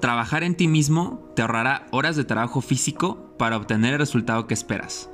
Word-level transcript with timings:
trabajar 0.00 0.44
en 0.44 0.54
ti 0.54 0.68
mismo 0.68 1.30
te 1.34 1.42
ahorrará 1.42 1.86
horas 1.90 2.16
de 2.16 2.24
trabajo 2.24 2.60
físico 2.60 3.34
para 3.38 3.56
obtener 3.56 3.94
el 3.94 3.98
resultado 3.98 4.46
que 4.46 4.54
esperas. 4.54 5.10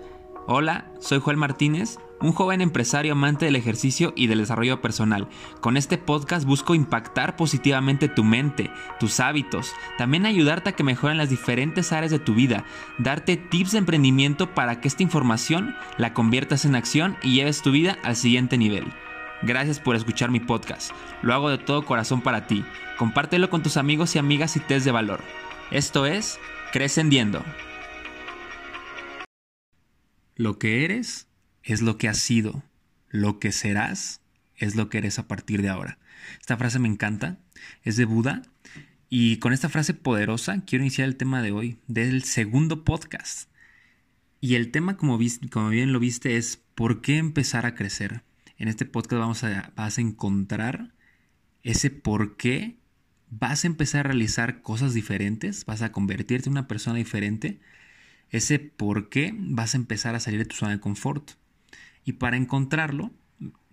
Hola, 0.46 0.93
soy 1.01 1.21
Joel 1.21 1.38
Martínez, 1.38 1.99
un 2.21 2.33
joven 2.33 2.61
empresario 2.61 3.12
amante 3.12 3.47
del 3.47 3.57
ejercicio 3.57 4.12
y 4.15 4.27
del 4.27 4.41
desarrollo 4.41 4.83
personal. 4.83 5.29
Con 5.61 5.79
este 5.79 5.97
podcast 5.97 6.47
busco 6.47 6.75
impactar 6.75 7.37
positivamente 7.37 8.08
tu 8.08 8.24
mente, 8.24 8.71
tus 9.01 9.21
hábitos, 9.21 9.72
también 9.97 10.26
ayudarte 10.26 10.71
a 10.71 10.72
que 10.72 10.85
mejoren 10.85 11.16
las 11.16 11.30
diferentes 11.30 11.92
áreas 11.92 12.10
de 12.10 12.19
tu 12.19 12.35
vida, 12.35 12.64
darte 12.98 13.38
tips 13.38 13.72
de 13.72 13.78
emprendimiento 13.78 14.54
para 14.54 14.80
que 14.80 14.88
esta 14.88 15.03
información 15.03 15.74
la 15.96 16.12
conviertas 16.12 16.66
en 16.66 16.74
acción 16.74 17.16
y 17.23 17.34
lleves 17.34 17.62
tu 17.62 17.70
vida 17.70 17.96
al 18.02 18.16
siguiente 18.16 18.59
nivel. 18.59 18.92
Gracias 19.42 19.80
por 19.80 19.96
escuchar 19.96 20.30
mi 20.30 20.41
podcast. 20.41 20.92
Lo 21.23 21.34
hago 21.34 21.51
de 21.51 21.59
todo 21.59 21.84
corazón 21.84 22.23
para 22.23 22.46
ti. 22.46 22.64
Compártelo 22.97 23.51
con 23.51 23.62
tus 23.62 23.77
amigos 23.77 24.15
y 24.15 24.19
amigas 24.19 24.56
y 24.56 24.61
te 24.61 24.77
es 24.77 24.84
de 24.84 24.92
valor. 24.92 25.20
Esto 25.70 26.06
es 26.06 26.38
Crescendiendo. 26.73 27.45
Lo 30.37 30.59
que 30.59 30.84
eres 30.84 31.28
es 31.62 31.83
lo 31.83 31.98
que 31.98 32.09
has 32.09 32.19
sido. 32.19 32.62
Lo 33.11 33.39
que 33.39 33.52
serás 33.52 34.20
es 34.56 34.77
lo 34.77 34.89
que 34.89 34.98
eres 34.98 35.19
a 35.19 35.28
partir 35.28 35.62
de 35.62 35.69
ahora. 35.69 35.98
Esta 36.41 36.56
frase 36.56 36.78
me 36.78 36.89
encanta. 36.89 37.39
Es 37.83 37.97
de 37.97 38.05
Buda. 38.05 38.42
Y 39.09 39.37
con 39.37 39.53
esta 39.53 39.69
frase 39.69 39.95
poderosa 39.95 40.62
quiero 40.66 40.84
iniciar 40.84 41.06
el 41.06 41.16
tema 41.16 41.42
de 41.42 41.53
hoy, 41.53 41.78
del 41.87 42.25
segundo 42.25 42.84
podcast. 42.84 43.48
Y 44.41 44.56
el 44.56 44.70
tema, 44.70 44.97
como 44.97 45.19
bien 45.19 45.92
lo 45.92 46.01
viste, 46.01 46.37
es 46.37 46.61
¿por 46.75 47.01
qué 47.01 47.19
empezar 47.19 47.66
a 47.66 47.75
crecer? 47.75 48.23
En 48.59 48.69
este 48.69 48.85
podcast 48.85 49.43
vas 49.77 49.99
a 49.99 50.01
encontrar 50.01 50.93
ese 51.62 51.91
por 51.91 52.37
qué 52.37 52.79
vas 53.31 53.65
a 53.65 53.67
empezar 53.67 54.01
a 54.01 54.09
realizar 54.11 54.62
cosas 54.62 54.95
diferentes, 54.95 55.65
vas 55.65 55.83
a 55.83 55.92
convertirte 55.92 56.48
en 56.48 56.53
una 56.53 56.69
persona 56.69 56.97
diferente 56.97 57.61
ese 58.31 58.59
por 58.59 59.09
qué 59.09 59.34
vas 59.37 59.75
a 59.75 59.77
empezar 59.77 60.15
a 60.15 60.20
salir 60.20 60.41
de 60.41 60.47
tu 60.47 60.56
zona 60.56 60.73
de 60.73 60.81
confort. 60.81 61.33
Y 62.05 62.15
para 62.15 62.37
encontrarlo, 62.37 63.12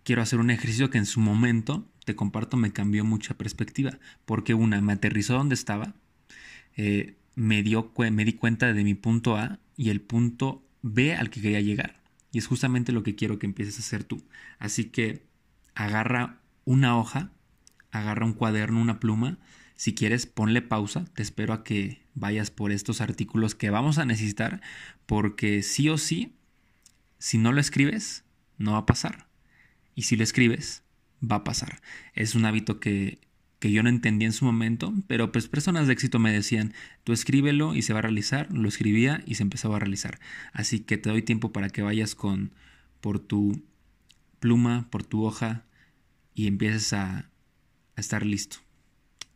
quiero 0.03 0.21
hacer 0.21 0.39
un 0.39 0.51
ejercicio 0.51 0.89
que 0.89 0.99
en 0.99 1.05
su 1.05 1.19
momento, 1.19 1.89
te 2.05 2.15
comparto, 2.15 2.57
me 2.57 2.71
cambió 2.71 3.03
mucha 3.03 3.35
perspectiva. 3.35 3.97
Porque 4.25 4.53
una, 4.53 4.79
me 4.81 4.93
aterrizó 4.93 5.33
donde 5.33 5.55
estaba, 5.55 5.95
eh, 6.75 7.15
me, 7.35 7.63
dio, 7.63 7.91
me 7.97 8.25
di 8.25 8.33
cuenta 8.33 8.71
de 8.71 8.83
mi 8.83 8.93
punto 8.93 9.35
A 9.35 9.59
y 9.77 9.89
el 9.89 10.01
punto 10.01 10.63
B 10.83 11.15
al 11.15 11.29
que 11.29 11.41
quería 11.41 11.61
llegar. 11.61 12.00
Y 12.31 12.37
es 12.37 12.47
justamente 12.47 12.91
lo 12.91 13.03
que 13.03 13.15
quiero 13.15 13.39
que 13.39 13.45
empieces 13.45 13.77
a 13.77 13.81
hacer 13.81 14.03
tú. 14.03 14.23
Así 14.59 14.85
que 14.85 15.25
agarra 15.75 16.39
una 16.65 16.97
hoja, 16.97 17.31
agarra 17.91 18.25
un 18.25 18.33
cuaderno, 18.33 18.81
una 18.81 18.99
pluma 18.99 19.39
si 19.81 19.95
quieres, 19.95 20.27
ponle 20.27 20.61
pausa. 20.61 21.05
Te 21.15 21.23
espero 21.23 21.53
a 21.53 21.63
que 21.63 22.03
vayas 22.13 22.51
por 22.51 22.71
estos 22.71 23.01
artículos 23.01 23.55
que 23.55 23.71
vamos 23.71 23.97
a 23.97 24.05
necesitar 24.05 24.61
porque 25.07 25.63
sí 25.63 25.89
o 25.89 25.97
sí, 25.97 26.35
si 27.17 27.39
no 27.39 27.51
lo 27.51 27.59
escribes, 27.59 28.23
no 28.59 28.73
va 28.73 28.77
a 28.77 28.85
pasar. 28.85 29.25
Y 29.95 30.03
si 30.03 30.17
lo 30.17 30.23
escribes, 30.23 30.83
va 31.19 31.37
a 31.37 31.43
pasar. 31.43 31.81
Es 32.13 32.35
un 32.35 32.45
hábito 32.45 32.79
que, 32.79 33.21
que 33.61 33.71
yo 33.71 33.83
no 33.83 33.89
entendí 33.89 34.25
en 34.25 34.33
su 34.33 34.43
momento, 34.43 34.91
pero 35.05 35.31
pues 35.31 35.47
personas 35.47 35.85
de 35.85 35.93
éxito 35.93 36.17
me 36.17 36.33
decían, 36.33 36.73
tú 37.03 37.13
escríbelo 37.13 37.75
y 37.75 37.83
se 37.83 37.93
va 37.93 37.99
a 37.99 38.01
realizar. 38.01 38.51
Lo 38.51 38.67
escribía 38.67 39.21
y 39.27 39.35
se 39.35 39.43
empezaba 39.43 39.75
a 39.75 39.79
realizar. 39.79 40.19
Así 40.51 40.79
que 40.79 40.97
te 40.97 41.11
doy 41.11 41.21
tiempo 41.21 41.51
para 41.51 41.69
que 41.69 41.83
vayas 41.83 42.15
con 42.15 42.53
por 43.01 43.19
tu 43.19 43.61
pluma, 44.39 44.87
por 44.89 45.03
tu 45.03 45.23
hoja 45.23 45.63
y 46.33 46.47
empieces 46.47 46.91
a, 46.93 47.17
a 47.19 48.01
estar 48.01 48.25
listo. 48.25 48.57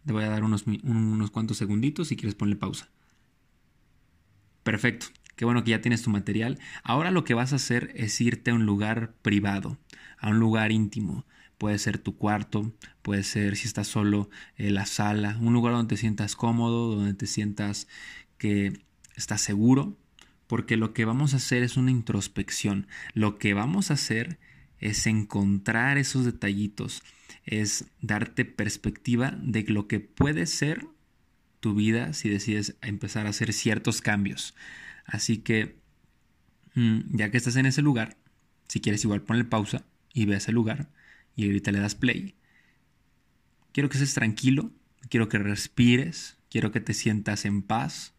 Te 0.07 0.11
voy 0.11 0.23
a 0.23 0.29
dar 0.29 0.43
unos, 0.43 0.65
unos 0.65 1.29
cuantos 1.29 1.57
segunditos 1.57 2.07
si 2.07 2.15
quieres 2.15 2.33
ponle 2.33 2.55
pausa. 2.55 2.89
Perfecto. 4.63 5.05
Qué 5.35 5.45
bueno 5.45 5.63
que 5.63 5.69
ya 5.69 5.81
tienes 5.81 6.01
tu 6.01 6.09
material. 6.09 6.57
Ahora 6.83 7.11
lo 7.11 7.25
que 7.25 7.35
vas 7.35 7.53
a 7.53 7.57
hacer 7.57 7.91
es 7.93 8.19
irte 8.21 8.49
a 8.49 8.55
un 8.55 8.65
lugar 8.65 9.13
privado, 9.21 9.77
a 10.17 10.29
un 10.29 10.39
lugar 10.39 10.71
íntimo. 10.71 11.25
Puede 11.57 11.77
ser 11.79 11.97
tu 11.97 12.17
cuarto, 12.17 12.73
puede 13.01 13.23
ser 13.23 13.55
si 13.55 13.67
estás 13.67 13.87
solo 13.87 14.29
eh, 14.57 14.71
la 14.71 14.85
sala, 14.85 15.37
un 15.39 15.53
lugar 15.53 15.73
donde 15.73 15.95
te 15.95 15.99
sientas 15.99 16.35
cómodo, 16.35 16.95
donde 16.95 17.13
te 17.13 17.27
sientas 17.27 17.87
que 18.37 18.73
estás 19.15 19.41
seguro, 19.41 19.97
porque 20.47 20.77
lo 20.77 20.93
que 20.93 21.05
vamos 21.05 21.33
a 21.33 21.37
hacer 21.37 21.63
es 21.63 21.77
una 21.77 21.91
introspección. 21.91 22.87
Lo 23.13 23.37
que 23.37 23.53
vamos 23.53 23.89
a 23.89 23.95
hacer 23.95 24.37
es 24.79 25.07
encontrar 25.07 25.97
esos 25.97 26.25
detallitos, 26.25 27.01
es 27.45 27.85
darte 28.01 28.45
perspectiva 28.45 29.37
de 29.41 29.63
lo 29.63 29.87
que 29.87 29.99
puede 29.99 30.45
ser 30.45 30.85
tu 31.59 31.73
vida 31.73 32.13
si 32.13 32.29
decides 32.29 32.75
empezar 32.81 33.25
a 33.25 33.29
hacer 33.29 33.53
ciertos 33.53 34.01
cambios. 34.01 34.53
Así 35.05 35.37
que, 35.37 35.77
mm, 36.75 37.17
ya 37.17 37.31
que 37.31 37.37
estás 37.37 37.55
en 37.55 37.65
ese 37.65 37.81
lugar, 37.81 38.17
si 38.67 38.81
quieres 38.81 39.03
igual 39.03 39.21
ponle 39.21 39.45
pausa 39.45 39.85
y 40.13 40.25
ve 40.25 40.35
a 40.35 40.37
ese 40.37 40.51
lugar 40.51 40.89
y 41.35 41.45
ahorita 41.45 41.71
le 41.71 41.79
das 41.79 41.95
play. 41.95 42.35
Quiero 43.71 43.89
que 43.89 43.97
estés 43.97 44.13
tranquilo, 44.13 44.71
quiero 45.09 45.27
que 45.27 45.37
respires, 45.37 46.37
quiero 46.49 46.71
que 46.71 46.79
te 46.79 46.93
sientas 46.93 47.45
en 47.45 47.61
paz, 47.61 48.13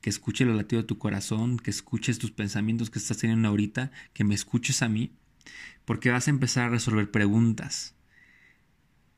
que 0.00 0.10
escuche 0.10 0.44
el 0.44 0.56
latido 0.56 0.82
de 0.82 0.88
tu 0.88 0.98
corazón, 0.98 1.58
que 1.58 1.70
escuches 1.70 2.18
tus 2.18 2.30
pensamientos 2.30 2.90
que 2.90 2.98
estás 2.98 3.18
teniendo 3.18 3.48
ahorita, 3.48 3.90
que 4.12 4.24
me 4.24 4.34
escuches 4.34 4.82
a 4.82 4.88
mí, 4.88 5.12
porque 5.84 6.10
vas 6.10 6.28
a 6.28 6.30
empezar 6.30 6.64
a 6.64 6.70
resolver 6.70 7.10
preguntas. 7.10 7.94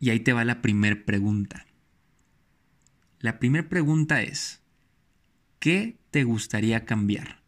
Y 0.00 0.10
ahí 0.10 0.20
te 0.20 0.32
va 0.32 0.44
la 0.44 0.62
primera 0.62 1.04
pregunta. 1.04 1.66
La 3.20 3.38
primera 3.38 3.68
pregunta 3.68 4.22
es, 4.22 4.62
¿qué 5.60 5.98
te 6.10 6.24
gustaría 6.24 6.84
cambiar? 6.84 7.41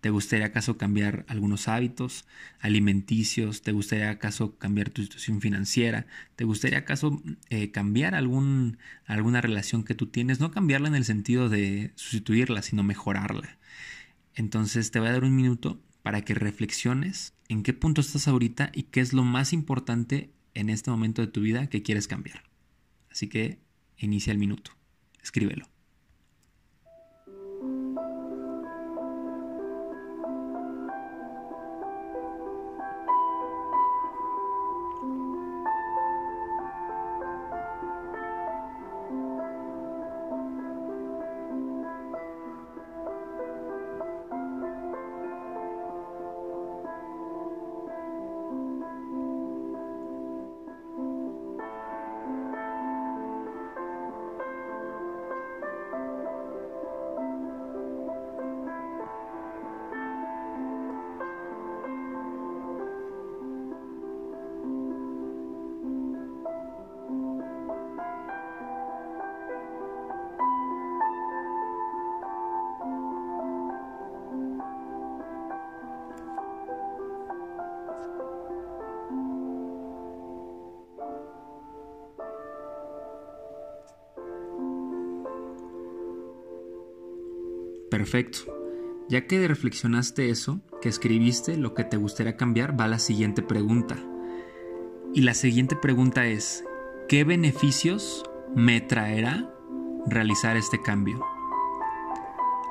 ¿Te 0.00 0.10
gustaría 0.10 0.46
acaso 0.46 0.78
cambiar 0.78 1.24
algunos 1.28 1.66
hábitos 1.66 2.24
alimenticios? 2.60 3.62
¿Te 3.62 3.72
gustaría 3.72 4.10
acaso 4.10 4.56
cambiar 4.56 4.90
tu 4.90 5.02
situación 5.02 5.40
financiera? 5.40 6.06
¿Te 6.36 6.44
gustaría 6.44 6.78
acaso 6.78 7.20
eh, 7.50 7.72
cambiar 7.72 8.14
algún, 8.14 8.78
alguna 9.06 9.40
relación 9.40 9.82
que 9.82 9.96
tú 9.96 10.06
tienes? 10.06 10.38
No 10.38 10.52
cambiarla 10.52 10.86
en 10.88 10.94
el 10.94 11.04
sentido 11.04 11.48
de 11.48 11.92
sustituirla, 11.96 12.62
sino 12.62 12.84
mejorarla. 12.84 13.58
Entonces 14.34 14.92
te 14.92 15.00
voy 15.00 15.08
a 15.08 15.12
dar 15.12 15.24
un 15.24 15.34
minuto 15.34 15.80
para 16.02 16.22
que 16.22 16.34
reflexiones 16.34 17.34
en 17.48 17.64
qué 17.64 17.72
punto 17.72 18.00
estás 18.00 18.28
ahorita 18.28 18.70
y 18.72 18.84
qué 18.84 19.00
es 19.00 19.12
lo 19.12 19.24
más 19.24 19.52
importante 19.52 20.30
en 20.54 20.70
este 20.70 20.92
momento 20.92 21.22
de 21.22 21.28
tu 21.28 21.40
vida 21.40 21.66
que 21.66 21.82
quieres 21.82 22.06
cambiar. 22.06 22.44
Así 23.10 23.28
que 23.28 23.58
inicia 23.96 24.32
el 24.32 24.38
minuto. 24.38 24.70
Escríbelo. 25.22 25.66
Perfecto. 87.98 88.38
Ya 89.08 89.26
que 89.26 89.48
reflexionaste 89.48 90.30
eso, 90.30 90.60
que 90.80 90.88
escribiste 90.88 91.56
lo 91.56 91.74
que 91.74 91.82
te 91.82 91.96
gustaría 91.96 92.36
cambiar, 92.36 92.80
va 92.80 92.86
la 92.86 93.00
siguiente 93.00 93.42
pregunta. 93.42 93.96
Y 95.14 95.22
la 95.22 95.34
siguiente 95.34 95.74
pregunta 95.74 96.24
es, 96.24 96.64
¿qué 97.08 97.24
beneficios 97.24 98.22
me 98.54 98.80
traerá 98.80 99.52
realizar 100.06 100.56
este 100.56 100.80
cambio? 100.80 101.26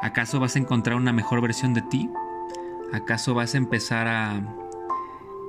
¿Acaso 0.01 0.39
vas 0.39 0.55
a 0.55 0.59
encontrar 0.59 0.95
una 0.95 1.11
mejor 1.11 1.41
versión 1.41 1.73
de 1.73 1.81
ti? 1.81 2.09
¿Acaso 2.93 3.33
vas 3.33 3.53
a 3.53 3.57
empezar 3.57 4.07
a 4.07 4.55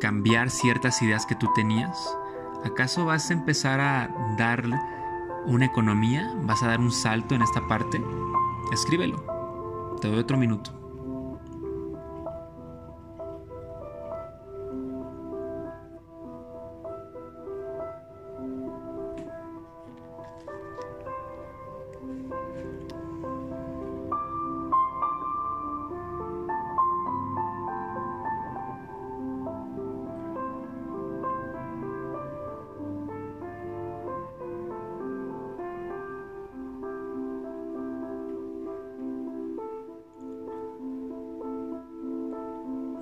cambiar 0.00 0.50
ciertas 0.50 1.00
ideas 1.02 1.24
que 1.24 1.36
tú 1.36 1.46
tenías? 1.54 2.18
¿Acaso 2.64 3.04
vas 3.04 3.30
a 3.30 3.34
empezar 3.34 3.78
a 3.78 4.34
dar 4.36 4.64
una 5.46 5.66
economía, 5.66 6.34
vas 6.42 6.64
a 6.64 6.66
dar 6.66 6.80
un 6.80 6.90
salto 6.90 7.36
en 7.36 7.42
esta 7.42 7.68
parte, 7.68 8.02
escríbelo. 8.72 9.37
Te 10.00 10.06
doy 10.06 10.20
otro 10.20 10.36
minuto. 10.38 10.77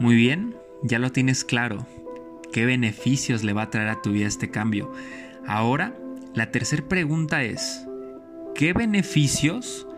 Muy 0.07 0.15
bien, 0.15 0.55
ya 0.85 1.01
lo 1.01 1.11
tienes 1.11 1.45
claro. 1.45 1.85
¿Qué 2.53 2.65
beneficios 2.65 3.43
le 3.43 3.53
va 3.53 3.63
a 3.63 3.71
traer 3.71 3.89
a 3.89 4.03
tu 4.03 4.13
vida 4.13 4.29
este 4.29 4.53
cambio? 4.53 4.93
Ahora, 5.49 5.97
la 6.33 6.53
tercera 6.53 6.87
pregunta 6.87 7.43
es, 7.43 7.85
¿qué 8.55 8.73
beneficios 8.73 9.89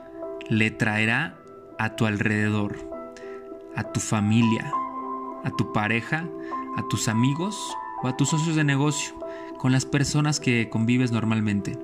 le 0.48 0.70
traerá 0.70 1.38
a 1.78 1.94
tu 1.94 2.06
alrededor? 2.06 2.78
A 3.76 3.92
tu 3.92 4.00
familia, 4.00 4.72
a 5.44 5.50
tu 5.50 5.74
pareja, 5.74 6.26
a 6.78 6.88
tus 6.88 7.08
amigos 7.08 7.76
o 8.02 8.08
a 8.08 8.16
tus 8.16 8.30
socios 8.30 8.56
de 8.56 8.64
negocio, 8.64 9.14
con 9.58 9.72
las 9.72 9.84
personas 9.84 10.40
que 10.40 10.70
convives 10.70 11.12
normalmente. 11.12 11.78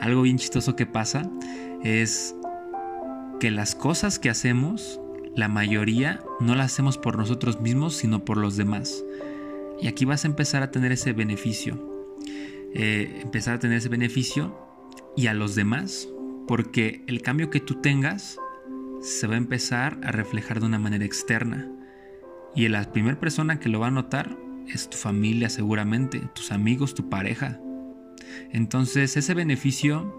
Algo 0.00 0.22
bien 0.22 0.38
chistoso 0.38 0.74
que 0.74 0.86
pasa 0.86 1.30
es 1.84 2.34
que 3.38 3.52
las 3.52 3.76
cosas 3.76 4.18
que 4.18 4.28
hacemos 4.28 5.00
la 5.36 5.48
mayoría 5.48 6.22
no 6.40 6.54
la 6.54 6.64
hacemos 6.64 6.98
por 6.98 7.16
nosotros 7.16 7.60
mismos, 7.60 7.94
sino 7.94 8.24
por 8.24 8.36
los 8.36 8.56
demás. 8.56 9.04
Y 9.80 9.86
aquí 9.86 10.04
vas 10.04 10.24
a 10.24 10.28
empezar 10.28 10.62
a 10.62 10.70
tener 10.70 10.92
ese 10.92 11.12
beneficio. 11.12 11.78
Eh, 12.74 13.20
empezar 13.22 13.54
a 13.54 13.58
tener 13.58 13.78
ese 13.78 13.88
beneficio 13.88 14.56
y 15.16 15.28
a 15.28 15.34
los 15.34 15.54
demás, 15.54 16.08
porque 16.46 17.04
el 17.06 17.22
cambio 17.22 17.50
que 17.50 17.60
tú 17.60 17.76
tengas 17.76 18.38
se 19.00 19.26
va 19.26 19.34
a 19.34 19.38
empezar 19.38 19.98
a 20.02 20.12
reflejar 20.12 20.60
de 20.60 20.66
una 20.66 20.78
manera 20.78 21.04
externa. 21.04 21.70
Y 22.54 22.68
la 22.68 22.92
primera 22.92 23.18
persona 23.18 23.60
que 23.60 23.68
lo 23.68 23.80
va 23.80 23.86
a 23.86 23.92
notar 23.92 24.36
es 24.68 24.90
tu 24.90 24.96
familia 24.96 25.48
seguramente, 25.48 26.20
tus 26.34 26.50
amigos, 26.52 26.94
tu 26.94 27.08
pareja. 27.08 27.60
Entonces 28.52 29.16
ese 29.16 29.34
beneficio 29.34 30.14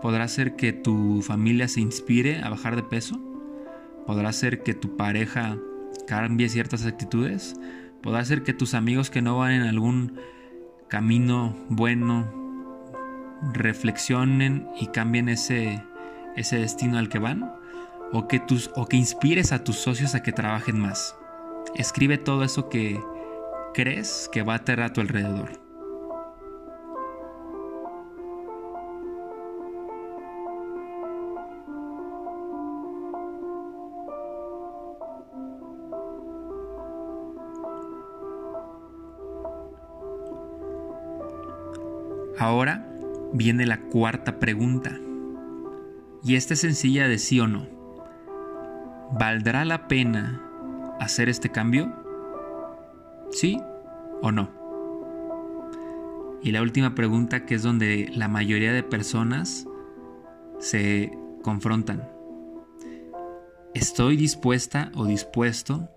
podrá 0.00 0.24
hacer 0.24 0.54
que 0.54 0.72
tu 0.72 1.20
familia 1.22 1.68
se 1.68 1.80
inspire 1.80 2.40
a 2.42 2.48
bajar 2.48 2.76
de 2.76 2.82
peso 2.82 3.25
podrá 4.06 4.32
ser 4.32 4.62
que 4.62 4.74
tu 4.74 4.96
pareja 4.96 5.56
cambie 6.06 6.48
ciertas 6.48 6.86
actitudes, 6.86 7.56
podrá 8.02 8.24
ser 8.24 8.42
que 8.42 8.52
tus 8.52 8.74
amigos 8.74 9.10
que 9.10 9.22
no 9.22 9.38
van 9.38 9.52
en 9.52 9.62
algún 9.62 10.18
camino 10.88 11.56
bueno 11.68 12.32
reflexionen 13.52 14.68
y 14.80 14.86
cambien 14.88 15.28
ese, 15.28 15.82
ese 16.36 16.58
destino 16.58 16.98
al 16.98 17.08
que 17.08 17.18
van, 17.18 17.52
o 18.12 18.28
que, 18.28 18.38
tus, 18.38 18.70
o 18.76 18.86
que 18.86 18.96
inspires 18.96 19.52
a 19.52 19.64
tus 19.64 19.76
socios 19.76 20.14
a 20.14 20.22
que 20.22 20.32
trabajen 20.32 20.78
más. 20.78 21.16
Escribe 21.74 22.18
todo 22.18 22.44
eso 22.44 22.68
que 22.68 23.00
crees 23.74 24.30
que 24.32 24.42
va 24.42 24.54
a 24.54 24.64
tener 24.64 24.84
a 24.84 24.92
tu 24.92 25.00
alrededor. 25.00 25.65
Ahora 42.38 42.86
viene 43.32 43.64
la 43.64 43.80
cuarta 43.80 44.38
pregunta. 44.38 44.98
Y 46.22 46.34
esta 46.34 46.52
es 46.52 46.60
sencilla 46.60 47.08
de 47.08 47.18
sí 47.18 47.40
o 47.40 47.46
no. 47.46 47.66
¿Valdrá 49.18 49.64
la 49.64 49.88
pena 49.88 50.42
hacer 51.00 51.30
este 51.30 51.50
cambio? 51.50 51.94
¿Sí 53.30 53.58
o 54.20 54.32
no? 54.32 54.50
Y 56.42 56.52
la 56.52 56.60
última 56.60 56.94
pregunta 56.94 57.46
que 57.46 57.54
es 57.54 57.62
donde 57.62 58.10
la 58.14 58.28
mayoría 58.28 58.72
de 58.72 58.82
personas 58.82 59.66
se 60.58 61.16
confrontan. 61.42 62.06
¿Estoy 63.72 64.16
dispuesta 64.16 64.92
o 64.94 65.06
dispuesto 65.06 65.88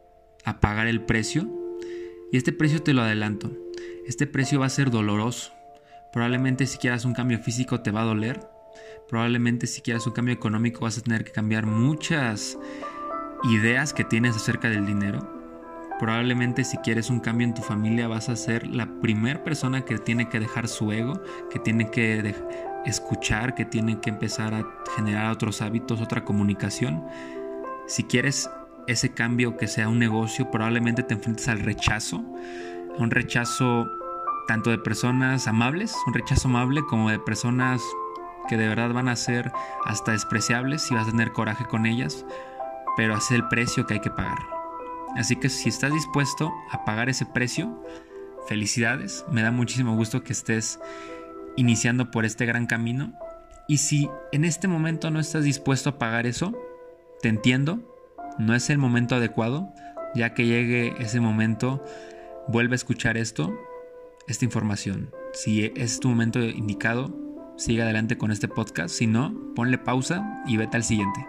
a 0.46 0.62
pagar 0.62 0.88
el 0.88 1.02
precio? 1.02 1.50
Y 2.32 2.38
este 2.38 2.54
precio 2.54 2.82
te 2.82 2.94
lo 2.94 3.02
adelanto. 3.02 3.52
Este 4.08 4.26
precio 4.26 4.62
va 4.62 4.68
a 4.68 4.70
ser 4.70 4.90
doloroso 4.90 5.59
Probablemente 6.12 6.66
si 6.66 6.78
quieras 6.78 7.06
un 7.06 7.14
cambio 7.14 7.40
físico 7.40 7.82
te 7.82 7.92
va 7.92 8.02
a 8.02 8.06
doler. 8.06 8.40
Probablemente 9.08 9.68
si 9.68 9.82
quieras 9.82 10.08
un 10.08 10.14
cambio 10.14 10.34
económico 10.34 10.82
vas 10.82 10.98
a 10.98 11.02
tener 11.02 11.24
que 11.24 11.32
cambiar 11.32 11.66
muchas 11.66 12.58
ideas 13.44 13.94
que 13.94 14.04
tienes 14.04 14.36
acerca 14.36 14.70
del 14.70 14.86
dinero. 14.86 15.40
Probablemente 16.00 16.64
si 16.64 16.78
quieres 16.78 17.10
un 17.10 17.20
cambio 17.20 17.46
en 17.46 17.54
tu 17.54 17.62
familia 17.62 18.08
vas 18.08 18.30
a 18.30 18.36
ser 18.36 18.66
la 18.68 18.88
primera 19.02 19.44
persona 19.44 19.84
que 19.84 19.98
tiene 19.98 20.30
que 20.30 20.40
dejar 20.40 20.68
su 20.68 20.92
ego, 20.92 21.22
que 21.50 21.60
tiene 21.60 21.92
que 21.92 22.36
escuchar, 22.86 23.54
que 23.54 23.66
tiene 23.66 24.00
que 24.00 24.10
empezar 24.10 24.54
a 24.54 24.66
generar 24.96 25.32
otros 25.32 25.62
hábitos, 25.62 26.02
otra 26.02 26.24
comunicación. 26.24 27.06
Si 27.88 28.04
quieres 28.04 28.50
ese 28.88 29.14
cambio 29.14 29.58
que 29.58 29.68
sea 29.68 29.90
un 29.90 30.00
negocio, 30.00 30.50
probablemente 30.50 31.04
te 31.04 31.14
enfrentes 31.14 31.48
al 31.50 31.60
rechazo, 31.60 32.24
un 32.98 33.12
rechazo 33.12 33.88
tanto 34.50 34.72
de 34.72 34.80
personas 34.80 35.46
amables, 35.46 35.96
un 36.08 36.14
rechazo 36.16 36.48
amable, 36.48 36.82
como 36.90 37.12
de 37.12 37.20
personas 37.20 37.84
que 38.48 38.58
de 38.58 38.68
verdad 38.68 38.92
van 38.92 39.08
a 39.08 39.16
ser 39.16 39.52
hasta 39.86 40.14
despreciables 40.14 40.90
y 40.90 40.96
vas 40.96 41.08
a 41.08 41.12
tener 41.12 41.34
coraje 41.34 41.66
con 41.66 41.86
ellas, 41.86 42.26
pero 42.98 43.16
es 43.16 43.30
el 43.30 43.48
precio 43.48 43.86
que 43.86 43.94
hay 43.94 44.00
que 44.00 44.10
pagar. 44.10 44.40
Así 45.16 45.36
que 45.36 45.50
si 45.50 45.70
estás 45.70 45.94
dispuesto 45.94 46.52
a 46.72 46.84
pagar 46.84 47.10
ese 47.10 47.28
precio, 47.28 47.86
felicidades, 48.48 49.24
me 49.32 49.44
da 49.44 49.52
muchísimo 49.52 49.96
gusto 49.96 50.24
que 50.24 50.34
estés 50.34 50.80
iniciando 51.56 52.10
por 52.10 52.26
este 52.26 52.48
gran 52.48 52.66
camino. 52.66 53.14
Y 53.68 53.78
si 53.78 54.10
en 54.32 54.46
este 54.46 54.68
momento 54.68 55.12
no 55.12 55.20
estás 55.20 55.44
dispuesto 55.44 55.92
a 55.92 56.00
pagar 56.00 56.26
eso, 56.26 56.58
te 57.22 57.30
entiendo, 57.30 57.78
no 58.40 58.56
es 58.56 58.72
el 58.72 58.80
momento 58.80 59.14
adecuado, 59.14 59.72
ya 60.16 60.34
que 60.34 60.48
llegue 60.48 60.96
ese 60.98 61.20
momento, 61.20 61.86
vuelve 62.48 62.74
a 62.74 62.78
escuchar 62.78 63.16
esto 63.16 63.54
esta 64.30 64.46
información. 64.46 65.12
Si 65.34 65.72
es 65.76 66.00
tu 66.00 66.10
momento 66.10 66.40
indicado, 66.40 67.16
sigue 67.58 67.82
adelante 67.82 68.18
con 68.18 68.32
este 68.32 68.48
podcast. 68.48 68.94
Si 68.96 69.08
no, 69.08 69.36
ponle 69.56 69.78
pausa 69.78 70.44
y 70.46 70.58
vete 70.58 70.78
al 70.78 70.84
siguiente. 70.84 71.26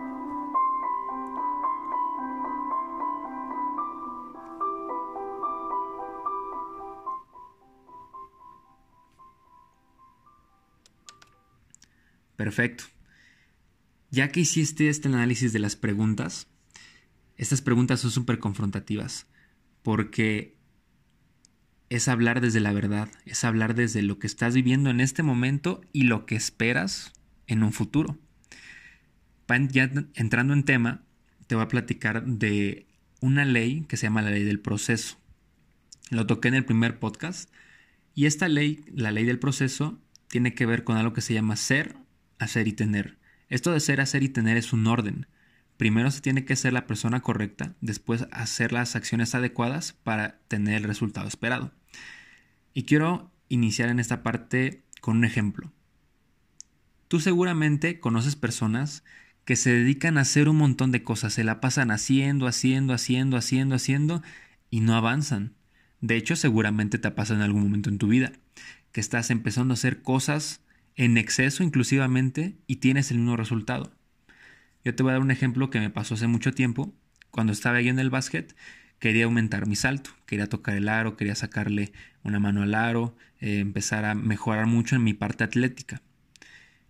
Perfecto. 12.36 12.84
Ya 14.10 14.28
que 14.28 14.40
hiciste 14.40 14.88
este 14.88 15.08
análisis 15.08 15.52
de 15.52 15.58
las 15.58 15.76
preguntas, 15.76 16.48
estas 17.36 17.62
preguntas 17.62 18.00
son 18.00 18.10
súper 18.10 18.38
confrontativas 18.38 19.26
porque 19.82 20.59
es 21.90 22.06
hablar 22.06 22.40
desde 22.40 22.60
la 22.60 22.72
verdad, 22.72 23.08
es 23.26 23.44
hablar 23.44 23.74
desde 23.74 24.02
lo 24.02 24.18
que 24.18 24.28
estás 24.28 24.54
viviendo 24.54 24.90
en 24.90 25.00
este 25.00 25.24
momento 25.24 25.82
y 25.92 26.04
lo 26.04 26.24
que 26.24 26.36
esperas 26.36 27.12
en 27.46 27.62
un 27.64 27.72
futuro. 27.72 28.16
Ya 29.70 29.90
entrando 30.14 30.54
en 30.54 30.62
tema, 30.62 31.02
te 31.48 31.56
voy 31.56 31.64
a 31.64 31.68
platicar 31.68 32.24
de 32.24 32.86
una 33.20 33.44
ley 33.44 33.84
que 33.88 33.96
se 33.96 34.06
llama 34.06 34.22
la 34.22 34.30
ley 34.30 34.44
del 34.44 34.60
proceso. 34.60 35.18
Lo 36.10 36.26
toqué 36.26 36.46
en 36.46 36.54
el 36.54 36.64
primer 36.64 37.00
podcast 37.00 37.52
y 38.14 38.26
esta 38.26 38.46
ley, 38.46 38.84
la 38.94 39.10
ley 39.10 39.24
del 39.24 39.40
proceso, 39.40 40.00
tiene 40.28 40.54
que 40.54 40.66
ver 40.66 40.84
con 40.84 40.96
algo 40.96 41.12
que 41.12 41.20
se 41.20 41.34
llama 41.34 41.56
ser, 41.56 41.96
hacer 42.38 42.68
y 42.68 42.72
tener. 42.72 43.18
Esto 43.48 43.72
de 43.72 43.80
ser, 43.80 44.00
hacer 44.00 44.22
y 44.22 44.28
tener 44.28 44.56
es 44.56 44.72
un 44.72 44.86
orden. 44.86 45.26
Primero 45.80 46.10
se 46.10 46.20
tiene 46.20 46.44
que 46.44 46.56
ser 46.56 46.74
la 46.74 46.86
persona 46.86 47.20
correcta, 47.20 47.74
después 47.80 48.26
hacer 48.32 48.70
las 48.70 48.96
acciones 48.96 49.34
adecuadas 49.34 49.94
para 49.94 50.38
tener 50.46 50.74
el 50.74 50.84
resultado 50.84 51.26
esperado. 51.26 51.72
Y 52.74 52.82
quiero 52.82 53.32
iniciar 53.48 53.88
en 53.88 53.98
esta 53.98 54.22
parte 54.22 54.84
con 55.00 55.16
un 55.16 55.24
ejemplo. 55.24 55.72
Tú 57.08 57.18
seguramente 57.18 57.98
conoces 57.98 58.36
personas 58.36 59.04
que 59.46 59.56
se 59.56 59.70
dedican 59.70 60.18
a 60.18 60.20
hacer 60.20 60.50
un 60.50 60.56
montón 60.58 60.92
de 60.92 61.02
cosas, 61.02 61.32
se 61.32 61.44
la 61.44 61.62
pasan 61.62 61.90
haciendo, 61.90 62.46
haciendo, 62.46 62.92
haciendo, 62.92 63.38
haciendo, 63.38 63.74
haciendo 63.74 64.22
y 64.68 64.80
no 64.80 64.96
avanzan. 64.96 65.54
De 66.02 66.16
hecho, 66.16 66.36
seguramente 66.36 66.98
te 66.98 67.08
ha 67.08 67.14
pasado 67.14 67.38
en 67.40 67.44
algún 67.44 67.62
momento 67.62 67.88
en 67.88 67.96
tu 67.96 68.08
vida 68.08 68.32
que 68.92 69.00
estás 69.00 69.30
empezando 69.30 69.72
a 69.72 69.76
hacer 69.76 70.02
cosas 70.02 70.60
en 70.96 71.16
exceso 71.16 71.62
inclusivamente 71.62 72.58
y 72.66 72.76
tienes 72.76 73.10
el 73.10 73.16
mismo 73.16 73.38
resultado. 73.38 73.94
Yo 74.84 74.94
te 74.94 75.02
voy 75.02 75.10
a 75.10 75.12
dar 75.14 75.22
un 75.22 75.30
ejemplo 75.30 75.70
que 75.70 75.80
me 75.80 75.90
pasó 75.90 76.14
hace 76.14 76.26
mucho 76.26 76.52
tiempo. 76.52 76.94
Cuando 77.30 77.52
estaba 77.52 77.76
ahí 77.78 77.88
en 77.88 77.98
el 77.98 78.10
básquet, 78.10 78.56
quería 78.98 79.24
aumentar 79.24 79.66
mi 79.66 79.76
salto, 79.76 80.10
quería 80.26 80.48
tocar 80.48 80.76
el 80.76 80.88
aro, 80.88 81.16
quería 81.16 81.34
sacarle 81.34 81.92
una 82.22 82.40
mano 82.40 82.62
al 82.62 82.74
aro, 82.74 83.16
eh, 83.40 83.58
empezar 83.58 84.04
a 84.04 84.14
mejorar 84.14 84.66
mucho 84.66 84.96
en 84.96 85.04
mi 85.04 85.14
parte 85.14 85.44
atlética. 85.44 86.02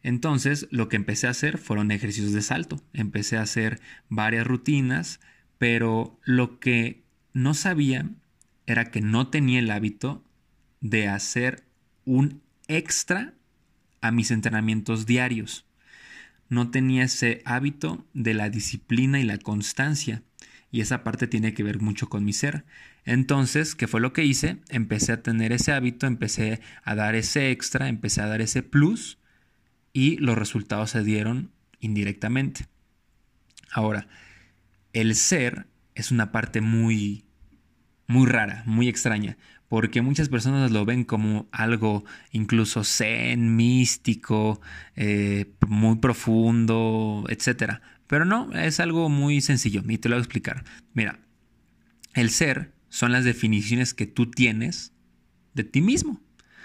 Entonces 0.02 0.66
lo 0.70 0.88
que 0.88 0.96
empecé 0.96 1.26
a 1.26 1.30
hacer 1.30 1.58
fueron 1.58 1.90
ejercicios 1.90 2.32
de 2.32 2.42
salto, 2.42 2.82
empecé 2.92 3.36
a 3.36 3.42
hacer 3.42 3.80
varias 4.08 4.46
rutinas, 4.46 5.20
pero 5.58 6.18
lo 6.24 6.58
que 6.58 7.02
no 7.32 7.54
sabía 7.54 8.08
era 8.66 8.90
que 8.90 9.00
no 9.00 9.28
tenía 9.28 9.58
el 9.58 9.70
hábito 9.70 10.24
de 10.80 11.08
hacer 11.08 11.64
un 12.04 12.40
extra 12.66 13.34
a 14.00 14.10
mis 14.10 14.30
entrenamientos 14.30 15.06
diarios. 15.06 15.66
No 16.50 16.70
tenía 16.70 17.04
ese 17.04 17.40
hábito 17.46 18.06
de 18.12 18.34
la 18.34 18.50
disciplina 18.50 19.18
y 19.20 19.24
la 19.24 19.38
constancia. 19.38 20.22
Y 20.70 20.82
esa 20.82 21.02
parte 21.02 21.26
tiene 21.26 21.54
que 21.54 21.62
ver 21.62 21.80
mucho 21.80 22.08
con 22.08 22.24
mi 22.24 22.32
ser. 22.32 22.64
Entonces, 23.04 23.74
¿qué 23.74 23.88
fue 23.88 24.00
lo 24.00 24.12
que 24.12 24.24
hice? 24.24 24.58
Empecé 24.68 25.12
a 25.12 25.22
tener 25.22 25.52
ese 25.52 25.72
hábito, 25.72 26.06
empecé 26.06 26.60
a 26.84 26.94
dar 26.94 27.14
ese 27.14 27.50
extra, 27.50 27.88
empecé 27.88 28.20
a 28.20 28.26
dar 28.26 28.40
ese 28.42 28.62
plus 28.62 29.18
y 29.92 30.16
los 30.18 30.36
resultados 30.36 30.90
se 30.90 31.02
dieron 31.02 31.50
indirectamente. 31.80 32.66
Ahora, 33.72 34.06
el 34.92 35.14
ser 35.14 35.66
es 35.94 36.10
una 36.10 36.32
parte 36.32 36.60
muy, 36.60 37.24
muy 38.06 38.26
rara, 38.28 38.64
muy 38.66 38.88
extraña, 38.88 39.38
porque 39.70 40.02
muchas 40.02 40.28
personas 40.28 40.72
lo 40.72 40.84
ven 40.84 41.04
como 41.04 41.48
algo 41.52 42.04
incluso 42.32 42.82
zen, 42.82 43.54
místico, 43.54 44.60
eh, 44.96 45.52
muy 45.68 45.98
profundo, 45.98 47.24
etc. 47.28 47.74
Pero 48.08 48.24
no, 48.24 48.50
es 48.52 48.80
algo 48.80 49.08
muy 49.08 49.40
sencillo 49.40 49.84
y 49.88 49.98
te 49.98 50.08
lo 50.08 50.16
voy 50.16 50.22
a 50.22 50.24
explicar. 50.24 50.64
Mira, 50.92 51.20
el 52.14 52.30
ser 52.30 52.72
son 52.88 53.12
las 53.12 53.24
definiciones 53.24 53.94
que 53.94 54.06
tú 54.06 54.28
tienes 54.28 54.92
de 55.54 55.62
ti 55.62 55.80
mismo. 55.80 56.20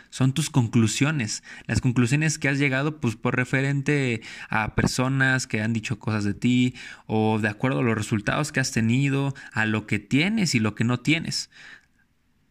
Son 0.09 0.33
tus 0.33 0.49
conclusiones, 0.49 1.43
las 1.67 1.81
conclusiones 1.81 2.39
que 2.39 2.49
has 2.49 2.57
llegado 2.57 2.99
pues 3.01 3.15
por 3.15 3.35
referente 3.35 4.21
a 4.49 4.73
personas 4.73 5.45
que 5.45 5.61
han 5.61 5.73
dicho 5.73 5.99
cosas 5.99 6.23
de 6.23 6.33
ti 6.33 6.73
o 7.05 7.37
de 7.37 7.49
acuerdo 7.49 7.81
a 7.81 7.83
los 7.83 7.95
resultados 7.95 8.51
que 8.51 8.61
has 8.61 8.71
tenido, 8.71 9.35
a 9.51 9.67
lo 9.67 9.85
que 9.85 9.99
tienes 9.99 10.55
y 10.55 10.59
lo 10.59 10.73
que 10.73 10.85
no 10.85 11.01
tienes 11.01 11.51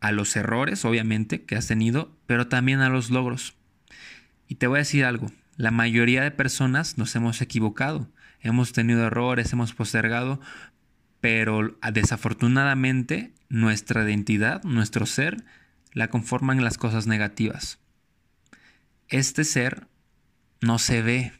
a 0.04 0.12
los 0.12 0.36
errores, 0.36 0.84
obviamente, 0.84 1.44
que 1.44 1.56
has 1.56 1.66
tenido, 1.66 2.14
pero 2.26 2.46
también 2.46 2.80
a 2.80 2.90
los 2.90 3.08
logros. 3.08 3.56
Y 4.48 4.56
te 4.56 4.66
voy 4.66 4.76
a 4.76 4.78
decir 4.80 5.02
algo, 5.02 5.32
la 5.56 5.70
mayoría 5.70 6.22
de 6.22 6.30
personas 6.30 6.98
nos 6.98 7.16
hemos 7.16 7.40
equivocado, 7.40 8.06
hemos 8.42 8.74
tenido 8.74 9.06
errores, 9.06 9.50
hemos 9.54 9.72
postergado, 9.72 10.42
pero 11.22 11.78
desafortunadamente 11.90 13.32
nuestra 13.48 14.04
identidad, 14.04 14.62
nuestro 14.62 15.06
ser, 15.06 15.42
la 15.94 16.08
conforman 16.08 16.62
las 16.62 16.76
cosas 16.76 17.06
negativas. 17.06 17.78
Este 19.08 19.42
ser 19.42 19.86
no 20.60 20.78
se 20.78 21.00
ve, 21.00 21.32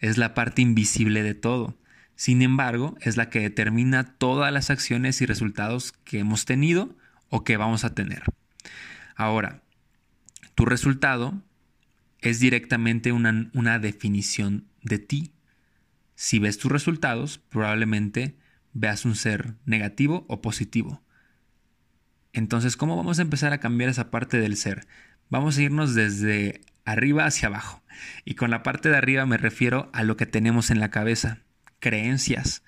es 0.00 0.18
la 0.18 0.34
parte 0.34 0.62
invisible 0.62 1.22
de 1.22 1.34
todo. 1.34 1.78
Sin 2.16 2.42
embargo, 2.42 2.96
es 3.00 3.16
la 3.16 3.30
que 3.30 3.38
determina 3.38 4.16
todas 4.18 4.52
las 4.52 4.70
acciones 4.70 5.20
y 5.20 5.26
resultados 5.26 5.92
que 6.02 6.18
hemos 6.18 6.44
tenido 6.44 6.96
o 7.34 7.42
que 7.42 7.56
vamos 7.56 7.82
a 7.82 7.96
tener. 7.96 8.22
Ahora, 9.16 9.64
tu 10.54 10.66
resultado 10.66 11.42
es 12.20 12.38
directamente 12.38 13.10
una, 13.10 13.50
una 13.54 13.80
definición 13.80 14.68
de 14.82 15.00
ti. 15.00 15.32
Si 16.14 16.38
ves 16.38 16.58
tus 16.58 16.70
resultados, 16.70 17.38
probablemente 17.38 18.36
veas 18.72 19.04
un 19.04 19.16
ser 19.16 19.56
negativo 19.64 20.24
o 20.28 20.42
positivo. 20.42 21.02
Entonces, 22.32 22.76
¿cómo 22.76 22.96
vamos 22.96 23.18
a 23.18 23.22
empezar 23.22 23.52
a 23.52 23.58
cambiar 23.58 23.90
esa 23.90 24.12
parte 24.12 24.38
del 24.38 24.56
ser? 24.56 24.86
Vamos 25.28 25.58
a 25.58 25.62
irnos 25.62 25.96
desde 25.96 26.60
arriba 26.84 27.26
hacia 27.26 27.48
abajo. 27.48 27.82
Y 28.24 28.36
con 28.36 28.52
la 28.52 28.62
parte 28.62 28.90
de 28.90 28.96
arriba 28.96 29.26
me 29.26 29.38
refiero 29.38 29.90
a 29.92 30.04
lo 30.04 30.16
que 30.16 30.26
tenemos 30.26 30.70
en 30.70 30.78
la 30.78 30.92
cabeza, 30.92 31.40
creencias, 31.80 32.62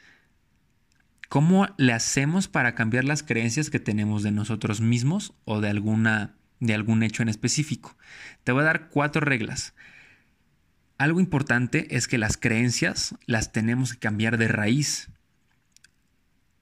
¿Cómo 1.29 1.69
le 1.77 1.93
hacemos 1.93 2.49
para 2.49 2.75
cambiar 2.75 3.05
las 3.05 3.23
creencias 3.23 3.71
que 3.71 3.81
tenemos 3.81 4.23
de 4.23 4.31
nosotros 4.31 4.81
mismos 4.81 5.35
o 5.45 5.61
de, 5.61 5.69
alguna, 5.69 6.37
de 6.61 6.75
algún 6.75 7.03
hecho 7.03 7.23
en 7.23 7.29
específico? 7.29 7.97
Te 8.45 8.53
voy 8.53 8.63
a 8.63 8.67
dar 8.67 8.89
cuatro 8.91 9.21
reglas. 9.21 9.75
Algo 10.99 11.21
importante 11.21 11.97
es 11.97 12.09
que 12.09 12.19
las 12.19 12.37
creencias 12.37 13.17
las 13.27 13.53
tenemos 13.53 13.93
que 13.93 13.99
cambiar 13.99 14.39
de 14.39 14.49
raíz. 14.49 15.11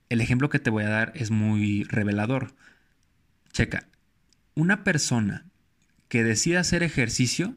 El 0.09 0.21
ejemplo 0.21 0.49
que 0.49 0.59
te 0.59 0.71
voy 0.71 0.85
a 0.85 0.89
dar 0.89 1.13
es 1.15 1.31
muy 1.31 1.85
revelador. 1.85 2.55
Checa, 3.53 3.87
una 4.55 4.83
persona 4.83 5.47
que 6.09 6.25
decide 6.25 6.59
hacer 6.59 6.83
ejercicio 6.83 7.57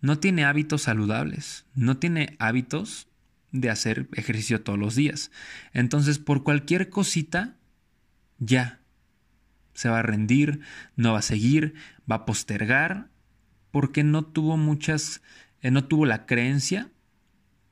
no 0.00 0.18
tiene 0.18 0.44
hábitos 0.44 0.82
saludables, 0.82 1.66
no 1.74 1.98
tiene 1.98 2.36
hábitos 2.38 3.09
de 3.52 3.70
hacer 3.70 4.08
ejercicio 4.12 4.62
todos 4.62 4.78
los 4.78 4.94
días. 4.94 5.30
Entonces, 5.72 6.18
por 6.18 6.42
cualquier 6.42 6.88
cosita, 6.88 7.56
ya 8.38 8.80
se 9.74 9.88
va 9.88 10.00
a 10.00 10.02
rendir, 10.02 10.60
no 10.96 11.12
va 11.12 11.20
a 11.20 11.22
seguir, 11.22 11.74
va 12.10 12.16
a 12.16 12.24
postergar, 12.24 13.08
porque 13.70 14.04
no 14.04 14.24
tuvo 14.24 14.56
muchas, 14.56 15.22
eh, 15.62 15.70
no 15.70 15.84
tuvo 15.84 16.06
la 16.06 16.26
creencia 16.26 16.90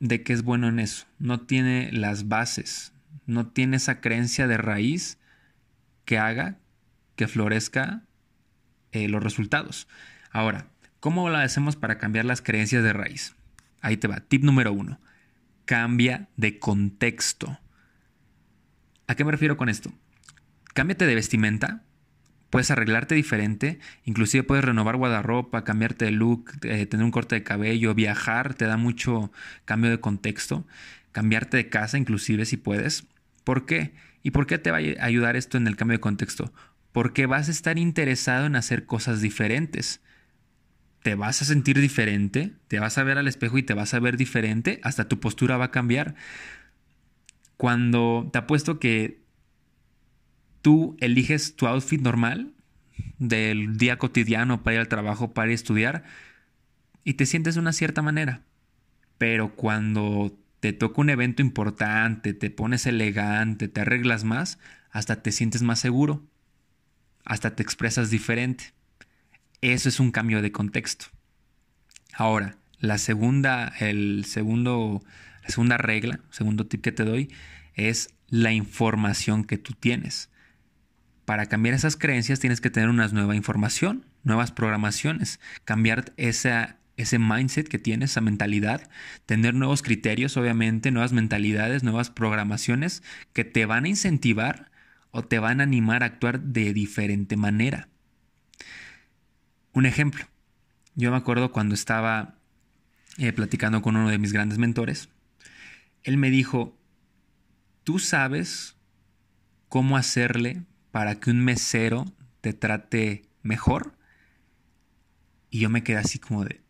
de 0.00 0.22
que 0.22 0.32
es 0.32 0.42
bueno 0.42 0.68
en 0.68 0.78
eso, 0.78 1.06
no 1.18 1.40
tiene 1.40 1.90
las 1.92 2.28
bases, 2.28 2.92
no 3.26 3.48
tiene 3.48 3.76
esa 3.76 4.00
creencia 4.00 4.46
de 4.46 4.56
raíz 4.56 5.18
que 6.04 6.18
haga 6.18 6.58
que 7.16 7.26
florezca 7.26 8.04
eh, 8.92 9.08
los 9.08 9.22
resultados. 9.22 9.88
Ahora, 10.30 10.68
¿cómo 11.00 11.28
lo 11.28 11.36
hacemos 11.36 11.74
para 11.76 11.98
cambiar 11.98 12.24
las 12.24 12.42
creencias 12.42 12.84
de 12.84 12.92
raíz? 12.92 13.34
Ahí 13.80 13.96
te 13.96 14.08
va. 14.08 14.20
Tip 14.20 14.44
número 14.44 14.72
uno 14.72 15.00
cambia 15.68 16.30
de 16.38 16.58
contexto. 16.58 17.60
¿A 19.06 19.14
qué 19.14 19.24
me 19.26 19.32
refiero 19.32 19.58
con 19.58 19.68
esto? 19.68 19.92
Cámbiate 20.72 21.04
de 21.04 21.14
vestimenta, 21.14 21.84
puedes 22.48 22.70
arreglarte 22.70 23.14
diferente, 23.14 23.78
inclusive 24.06 24.44
puedes 24.44 24.64
renovar 24.64 24.96
guardarropa, 24.96 25.64
cambiarte 25.64 26.06
de 26.06 26.12
look, 26.12 26.52
eh, 26.62 26.86
tener 26.86 27.04
un 27.04 27.10
corte 27.10 27.34
de 27.34 27.42
cabello, 27.42 27.94
viajar, 27.94 28.54
te 28.54 28.64
da 28.64 28.78
mucho 28.78 29.30
cambio 29.66 29.90
de 29.90 30.00
contexto, 30.00 30.66
cambiarte 31.12 31.58
de 31.58 31.68
casa 31.68 31.98
inclusive 31.98 32.46
si 32.46 32.56
puedes. 32.56 33.06
¿Por 33.44 33.66
qué? 33.66 33.92
¿Y 34.22 34.30
por 34.30 34.46
qué 34.46 34.56
te 34.56 34.70
va 34.70 34.78
a 34.78 35.04
ayudar 35.04 35.36
esto 35.36 35.58
en 35.58 35.66
el 35.66 35.76
cambio 35.76 35.98
de 35.98 36.00
contexto? 36.00 36.50
Porque 36.92 37.26
vas 37.26 37.48
a 37.48 37.50
estar 37.50 37.78
interesado 37.78 38.46
en 38.46 38.56
hacer 38.56 38.86
cosas 38.86 39.20
diferentes 39.20 40.00
te 41.08 41.14
vas 41.14 41.40
a 41.40 41.46
sentir 41.46 41.80
diferente, 41.80 42.52
te 42.68 42.80
vas 42.80 42.98
a 42.98 43.02
ver 43.02 43.16
al 43.16 43.28
espejo 43.28 43.56
y 43.56 43.62
te 43.62 43.72
vas 43.72 43.94
a 43.94 43.98
ver 43.98 44.18
diferente, 44.18 44.78
hasta 44.82 45.08
tu 45.08 45.20
postura 45.20 45.56
va 45.56 45.64
a 45.64 45.70
cambiar. 45.70 46.16
Cuando 47.56 48.28
te 48.30 48.36
apuesto 48.36 48.78
que 48.78 49.22
tú 50.60 50.98
eliges 51.00 51.56
tu 51.56 51.66
outfit 51.66 52.02
normal 52.02 52.52
del 53.16 53.78
día 53.78 53.96
cotidiano 53.96 54.62
para 54.62 54.74
ir 54.74 54.80
al 54.80 54.88
trabajo, 54.88 55.32
para 55.32 55.46
ir 55.48 55.52
a 55.52 55.54
estudiar, 55.54 56.04
y 57.04 57.14
te 57.14 57.24
sientes 57.24 57.54
de 57.54 57.62
una 57.62 57.72
cierta 57.72 58.02
manera. 58.02 58.42
Pero 59.16 59.54
cuando 59.56 60.38
te 60.60 60.74
toca 60.74 61.00
un 61.00 61.08
evento 61.08 61.40
importante, 61.40 62.34
te 62.34 62.50
pones 62.50 62.84
elegante, 62.84 63.68
te 63.68 63.80
arreglas 63.80 64.24
más, 64.24 64.58
hasta 64.90 65.22
te 65.22 65.32
sientes 65.32 65.62
más 65.62 65.78
seguro, 65.78 66.22
hasta 67.24 67.56
te 67.56 67.62
expresas 67.62 68.10
diferente. 68.10 68.74
Eso 69.60 69.88
es 69.88 69.98
un 69.98 70.12
cambio 70.12 70.40
de 70.40 70.52
contexto. 70.52 71.06
Ahora, 72.14 72.56
la 72.78 72.98
segunda, 72.98 73.72
el 73.80 74.24
segundo, 74.24 75.02
la 75.42 75.48
segunda 75.48 75.78
regla, 75.78 76.20
segundo 76.30 76.66
tip 76.66 76.82
que 76.82 76.92
te 76.92 77.04
doy, 77.04 77.28
es 77.74 78.14
la 78.28 78.52
información 78.52 79.44
que 79.44 79.58
tú 79.58 79.72
tienes. 79.72 80.30
Para 81.24 81.46
cambiar 81.46 81.74
esas 81.74 81.96
creencias 81.96 82.40
tienes 82.40 82.60
que 82.60 82.70
tener 82.70 82.88
una 82.88 83.08
nueva 83.08 83.34
información, 83.34 84.06
nuevas 84.22 84.52
programaciones, 84.52 85.40
cambiar 85.64 86.12
esa, 86.16 86.76
ese 86.96 87.18
mindset 87.18 87.68
que 87.68 87.78
tienes, 87.78 88.12
esa 88.12 88.20
mentalidad, 88.20 88.88
tener 89.26 89.54
nuevos 89.54 89.82
criterios, 89.82 90.36
obviamente, 90.36 90.90
nuevas 90.92 91.12
mentalidades, 91.12 91.82
nuevas 91.82 92.10
programaciones 92.10 93.02
que 93.32 93.44
te 93.44 93.66
van 93.66 93.86
a 93.86 93.88
incentivar 93.88 94.70
o 95.10 95.22
te 95.22 95.38
van 95.38 95.60
a 95.60 95.64
animar 95.64 96.02
a 96.02 96.06
actuar 96.06 96.40
de 96.40 96.72
diferente 96.72 97.36
manera. 97.36 97.87
Un 99.72 99.86
ejemplo, 99.86 100.24
yo 100.94 101.10
me 101.10 101.16
acuerdo 101.16 101.52
cuando 101.52 101.74
estaba 101.74 102.38
eh, 103.18 103.32
platicando 103.32 103.82
con 103.82 103.96
uno 103.96 104.08
de 104.08 104.18
mis 104.18 104.32
grandes 104.32 104.58
mentores, 104.58 105.08
él 106.02 106.16
me 106.16 106.30
dijo, 106.30 106.76
¿tú 107.84 107.98
sabes 107.98 108.76
cómo 109.68 109.96
hacerle 109.96 110.62
para 110.90 111.20
que 111.20 111.30
un 111.30 111.44
mesero 111.44 112.06
te 112.40 112.52
trate 112.52 113.22
mejor? 113.42 113.94
Y 115.50 115.60
yo 115.60 115.70
me 115.70 115.82
quedé 115.82 115.98
así 115.98 116.18
como 116.18 116.44
de, 116.44 116.60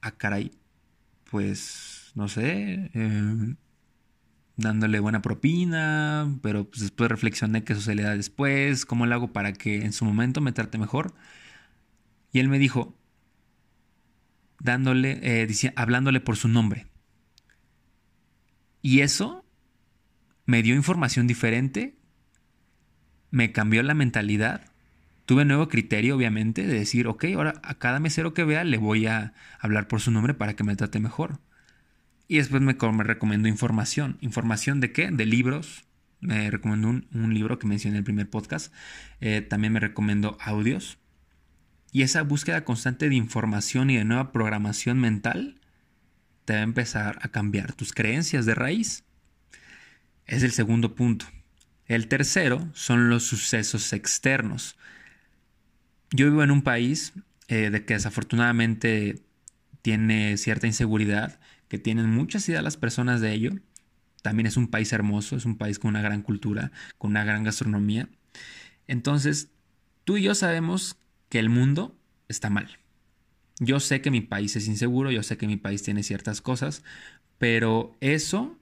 ah, 0.00 0.12
caray, 0.12 0.52
pues, 1.30 2.12
no 2.14 2.28
sé, 2.28 2.90
eh, 2.94 3.54
dándole 4.56 5.00
buena 5.00 5.22
propina, 5.22 6.32
pero 6.42 6.64
pues 6.68 6.82
después 6.82 7.10
reflexioné 7.10 7.64
que 7.64 7.72
eso 7.72 7.82
se 7.82 7.94
le 7.94 8.02
da 8.02 8.16
después, 8.16 8.86
¿cómo 8.86 9.06
le 9.06 9.14
hago 9.14 9.32
para 9.32 9.52
que 9.52 9.84
en 9.84 9.92
su 9.92 10.04
momento 10.04 10.40
me 10.40 10.52
trate 10.52 10.78
mejor? 10.78 11.12
Y 12.34 12.40
él 12.40 12.48
me 12.48 12.58
dijo, 12.58 12.98
dándole, 14.58 15.20
eh, 15.22 15.72
hablándole 15.76 16.18
por 16.18 16.36
su 16.36 16.48
nombre. 16.48 16.88
Y 18.82 19.02
eso 19.02 19.46
me 20.44 20.60
dio 20.64 20.74
información 20.74 21.28
diferente, 21.28 21.96
me 23.30 23.52
cambió 23.52 23.84
la 23.84 23.94
mentalidad, 23.94 24.72
tuve 25.26 25.44
nuevo 25.44 25.68
criterio, 25.68 26.16
obviamente, 26.16 26.66
de 26.66 26.74
decir, 26.74 27.06
ok, 27.06 27.24
ahora 27.36 27.54
a 27.62 27.78
cada 27.78 28.00
mesero 28.00 28.34
que 28.34 28.42
vea 28.42 28.64
le 28.64 28.78
voy 28.78 29.06
a 29.06 29.32
hablar 29.60 29.86
por 29.86 30.00
su 30.00 30.10
nombre 30.10 30.34
para 30.34 30.56
que 30.56 30.64
me 30.64 30.74
trate 30.74 30.98
mejor. 30.98 31.38
Y 32.26 32.38
después 32.38 32.62
me, 32.62 32.74
me 32.74 33.48
información. 33.48 34.18
¿Información 34.20 34.80
de 34.80 34.90
qué? 34.90 35.08
De 35.12 35.24
libros. 35.24 35.84
Me 36.18 36.50
recomendó 36.50 36.88
un, 36.88 37.32
libro 37.32 37.60
que 37.60 37.68
mencioné 37.68 37.94
en 37.94 37.98
el 37.98 38.04
primer 38.04 38.28
podcast. 38.28 38.74
Eh, 39.20 39.40
también 39.40 39.72
me 39.72 39.78
recomendó 39.78 40.36
audios. 40.40 40.98
Y 41.94 42.02
esa 42.02 42.22
búsqueda 42.22 42.64
constante 42.64 43.08
de 43.08 43.14
información 43.14 43.88
y 43.88 43.96
de 43.96 44.04
nueva 44.04 44.32
programación 44.32 44.98
mental 44.98 45.60
te 46.44 46.54
va 46.54 46.58
a 46.58 46.62
empezar 46.64 47.20
a 47.22 47.28
cambiar 47.28 47.72
tus 47.72 47.92
creencias 47.92 48.46
de 48.46 48.56
raíz. 48.56 49.04
Es 50.26 50.42
el 50.42 50.50
segundo 50.50 50.96
punto. 50.96 51.26
El 51.86 52.08
tercero 52.08 52.68
son 52.72 53.10
los 53.10 53.22
sucesos 53.22 53.92
externos. 53.92 54.76
Yo 56.10 56.26
vivo 56.26 56.42
en 56.42 56.50
un 56.50 56.62
país 56.62 57.12
eh, 57.46 57.70
de 57.70 57.84
que 57.84 57.94
desafortunadamente 57.94 59.22
tiene 59.80 60.36
cierta 60.36 60.66
inseguridad, 60.66 61.38
que 61.68 61.78
tienen 61.78 62.10
muchas 62.10 62.48
ideas 62.48 62.64
las 62.64 62.76
personas 62.76 63.20
de 63.20 63.34
ello. 63.34 63.52
También 64.20 64.48
es 64.48 64.56
un 64.56 64.66
país 64.66 64.92
hermoso, 64.92 65.36
es 65.36 65.44
un 65.44 65.56
país 65.56 65.78
con 65.78 65.90
una 65.90 66.02
gran 66.02 66.22
cultura, 66.22 66.72
con 66.98 67.12
una 67.12 67.22
gran 67.22 67.44
gastronomía. 67.44 68.08
Entonces, 68.88 69.50
tú 70.02 70.16
y 70.16 70.22
yo 70.22 70.34
sabemos 70.34 70.98
que 71.28 71.38
el 71.38 71.48
mundo 71.48 71.96
está 72.28 72.50
mal. 72.50 72.78
Yo 73.60 73.80
sé 73.80 74.00
que 74.00 74.10
mi 74.10 74.20
país 74.20 74.56
es 74.56 74.66
inseguro, 74.66 75.10
yo 75.10 75.22
sé 75.22 75.36
que 75.36 75.46
mi 75.46 75.56
país 75.56 75.82
tiene 75.82 76.02
ciertas 76.02 76.40
cosas, 76.40 76.82
pero 77.38 77.96
eso 78.00 78.58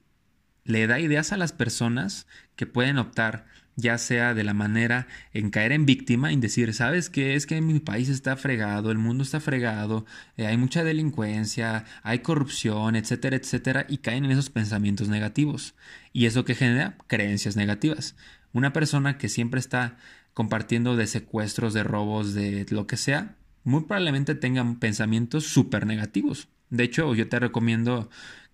le 0.65 0.87
da 0.87 1.01
ideas 1.01 1.33
a 1.33 1.37
las 1.37 1.53
personas 1.53 2.27
que 2.57 2.67
pueden 2.67 2.99
optar 2.99 3.47
ya 3.77 3.97
sea 3.99 4.35
de 4.35 4.45
la 4.45 4.55
manera 4.55 5.07
en 5.33 5.51
caer 5.51 5.73
en 5.73 5.87
víctima, 5.87 6.33
en 6.33 6.41
decir, 6.41 6.73
¿sabes 6.75 7.09
qué? 7.09 7.35
Es 7.35 7.47
que 7.47 7.61
mi 7.61 7.81
país 7.81 8.09
está 8.09 8.37
fregado, 8.37 8.91
el 8.91 8.99
mundo 8.99 9.23
está 9.23 9.41
fregado, 9.41 10.05
eh, 10.37 10.47
hay 10.47 10.57
mucha 10.57 10.85
delincuencia, 10.85 11.85
hay 12.03 12.19
corrupción, 12.21 12.97
etcétera, 12.97 13.37
etcétera, 13.37 13.87
y 13.89 13.99
caen 13.99 14.25
en 14.27 14.33
esos 14.33 14.51
pensamientos 14.51 15.09
negativos. 15.09 15.75
¿Y 16.13 16.27
eso 16.27 16.45
que 16.45 16.55
genera? 16.55 16.97
Creencias 17.07 17.57
negativas. 17.57 18.15
Una 18.53 18.73
persona 18.73 19.17
que 19.17 19.29
siempre 19.29 19.61
está 19.61 19.97
compartiendo 20.35 20.97
de 20.97 21.07
secuestros, 21.07 21.75
de 21.75 21.83
robos, 21.83 22.35
de 22.35 22.67
lo 22.71 22.87
que 22.87 22.97
sea, 22.97 23.37
muy 23.65 23.83
probablemente 23.83 24.35
tengan 24.35 24.79
pensamientos 24.79 25.47
súper 25.47 25.87
negativos. 25.87 26.49
De 26.71 26.85
hecho, 26.85 27.15
yo 27.15 27.29
te 27.29 27.39
recomiendo 27.39 28.09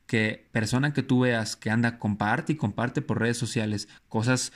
que 0.07 0.49
persona 0.53 0.93
que 0.93 1.03
tú 1.03 1.21
veas 1.21 1.57
que 1.57 1.71
anda, 1.71 1.99
comparte 1.99 2.55
y 2.55 2.57
comparte 2.57 3.03
por 3.03 3.21
redes 3.21 3.37
sociales 3.37 3.89
cosas 4.09 4.53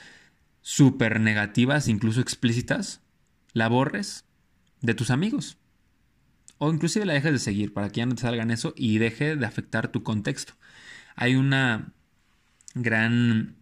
súper 0.61 1.19
negativas, 1.19 1.87
incluso 1.87 2.21
explícitas, 2.21 3.01
la 3.53 3.67
borres 3.67 4.25
de 4.81 4.93
tus 4.95 5.11
amigos. 5.11 5.57
O 6.57 6.71
inclusive 6.71 7.05
la 7.05 7.13
dejes 7.13 7.31
de 7.33 7.39
seguir 7.39 7.73
para 7.73 7.89
que 7.89 7.97
ya 7.97 8.05
no 8.05 8.15
te 8.15 8.21
salgan 8.21 8.51
eso 8.51 8.73
y 8.75 8.97
deje 8.97 9.35
de 9.35 9.45
afectar 9.45 9.89
tu 9.89 10.03
contexto. 10.03 10.53
Hay 11.15 11.35
una 11.35 11.93
gran 12.73 13.55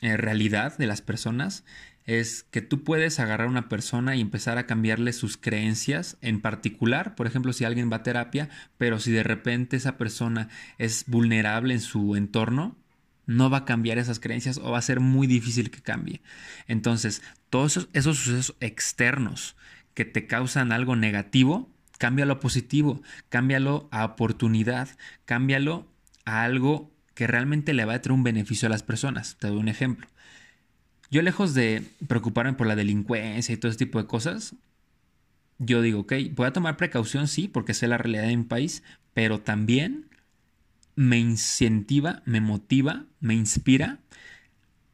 eh, 0.00 0.16
realidad 0.16 0.76
de 0.78 0.86
las 0.86 1.02
personas 1.02 1.64
es 2.04 2.42
que 2.50 2.62
tú 2.62 2.82
puedes 2.82 3.20
agarrar 3.20 3.46
a 3.46 3.50
una 3.50 3.68
persona 3.68 4.16
y 4.16 4.20
empezar 4.20 4.58
a 4.58 4.66
cambiarle 4.66 5.12
sus 5.12 5.36
creencias 5.36 6.16
en 6.20 6.40
particular, 6.40 7.14
por 7.14 7.26
ejemplo, 7.26 7.52
si 7.52 7.64
alguien 7.64 7.90
va 7.92 7.96
a 7.96 8.02
terapia, 8.02 8.48
pero 8.78 8.98
si 8.98 9.12
de 9.12 9.22
repente 9.22 9.76
esa 9.76 9.96
persona 9.96 10.48
es 10.78 11.04
vulnerable 11.06 11.74
en 11.74 11.80
su 11.80 12.16
entorno, 12.16 12.76
no 13.26 13.50
va 13.50 13.58
a 13.58 13.64
cambiar 13.64 13.98
esas 13.98 14.20
creencias 14.20 14.58
o 14.58 14.72
va 14.72 14.78
a 14.78 14.82
ser 14.82 15.00
muy 15.00 15.26
difícil 15.26 15.70
que 15.70 15.80
cambie. 15.80 16.20
Entonces, 16.66 17.22
todos 17.50 17.88
esos, 17.92 18.18
sucesos 18.18 18.56
externos 18.60 19.56
que 19.94 20.04
te 20.04 20.26
causan 20.26 20.72
algo 20.72 20.96
negativo, 20.96 21.70
cámbialo 21.98 22.34
a 22.34 22.40
positivo, 22.40 23.02
cámbialo 23.28 23.88
a 23.92 24.04
oportunidad, 24.04 24.88
cámbialo 25.24 25.86
a 26.24 26.42
algo 26.42 26.90
que 27.14 27.26
realmente 27.26 27.74
le 27.74 27.84
va 27.84 27.94
a 27.94 28.00
traer 28.00 28.14
un 28.14 28.24
beneficio 28.24 28.66
a 28.66 28.70
las 28.70 28.82
personas. 28.82 29.36
Te 29.38 29.48
doy 29.48 29.58
un 29.58 29.68
ejemplo. 29.68 30.08
Yo 31.12 31.20
lejos 31.20 31.52
de 31.52 31.84
preocuparme 32.08 32.54
por 32.54 32.66
la 32.66 32.74
delincuencia 32.74 33.52
y 33.52 33.58
todo 33.58 33.68
ese 33.68 33.76
tipo 33.76 33.98
de 34.00 34.06
cosas, 34.06 34.54
yo 35.58 35.82
digo, 35.82 36.00
ok, 36.00 36.14
voy 36.34 36.46
a 36.46 36.54
tomar 36.54 36.78
precaución, 36.78 37.28
sí, 37.28 37.48
porque 37.48 37.74
sé 37.74 37.86
la 37.86 37.98
realidad 37.98 38.22
de 38.22 38.34
mi 38.34 38.44
país, 38.44 38.82
pero 39.12 39.38
también 39.38 40.08
me 40.96 41.18
incentiva, 41.18 42.22
me 42.24 42.40
motiva, 42.40 43.04
me 43.20 43.34
inspira 43.34 43.98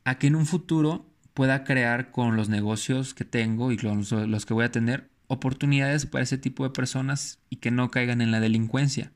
a 0.03 0.19
que 0.19 0.27
en 0.27 0.35
un 0.35 0.47
futuro 0.47 1.07
pueda 1.35 1.63
crear 1.63 2.11
con 2.11 2.35
los 2.35 2.49
negocios 2.49 3.15
que 3.15 3.25
tengo 3.25 3.71
y 3.71 3.77
con 3.77 4.05
los, 4.29 4.45
que 4.45 4.55
voy 4.55 4.65
a 4.65 4.73
tener 4.73 5.09
oportunidades 5.29 6.05
para 6.05 6.25
ese 6.25 6.37
tipo 6.37 6.65
de 6.65 6.71
personas 6.71 7.39
y 7.49 7.57
que 7.59 7.71
no 7.71 7.93
caigan 7.93 8.23
en 8.23 8.33
la 8.33 8.41
delincuencia. 8.41 9.13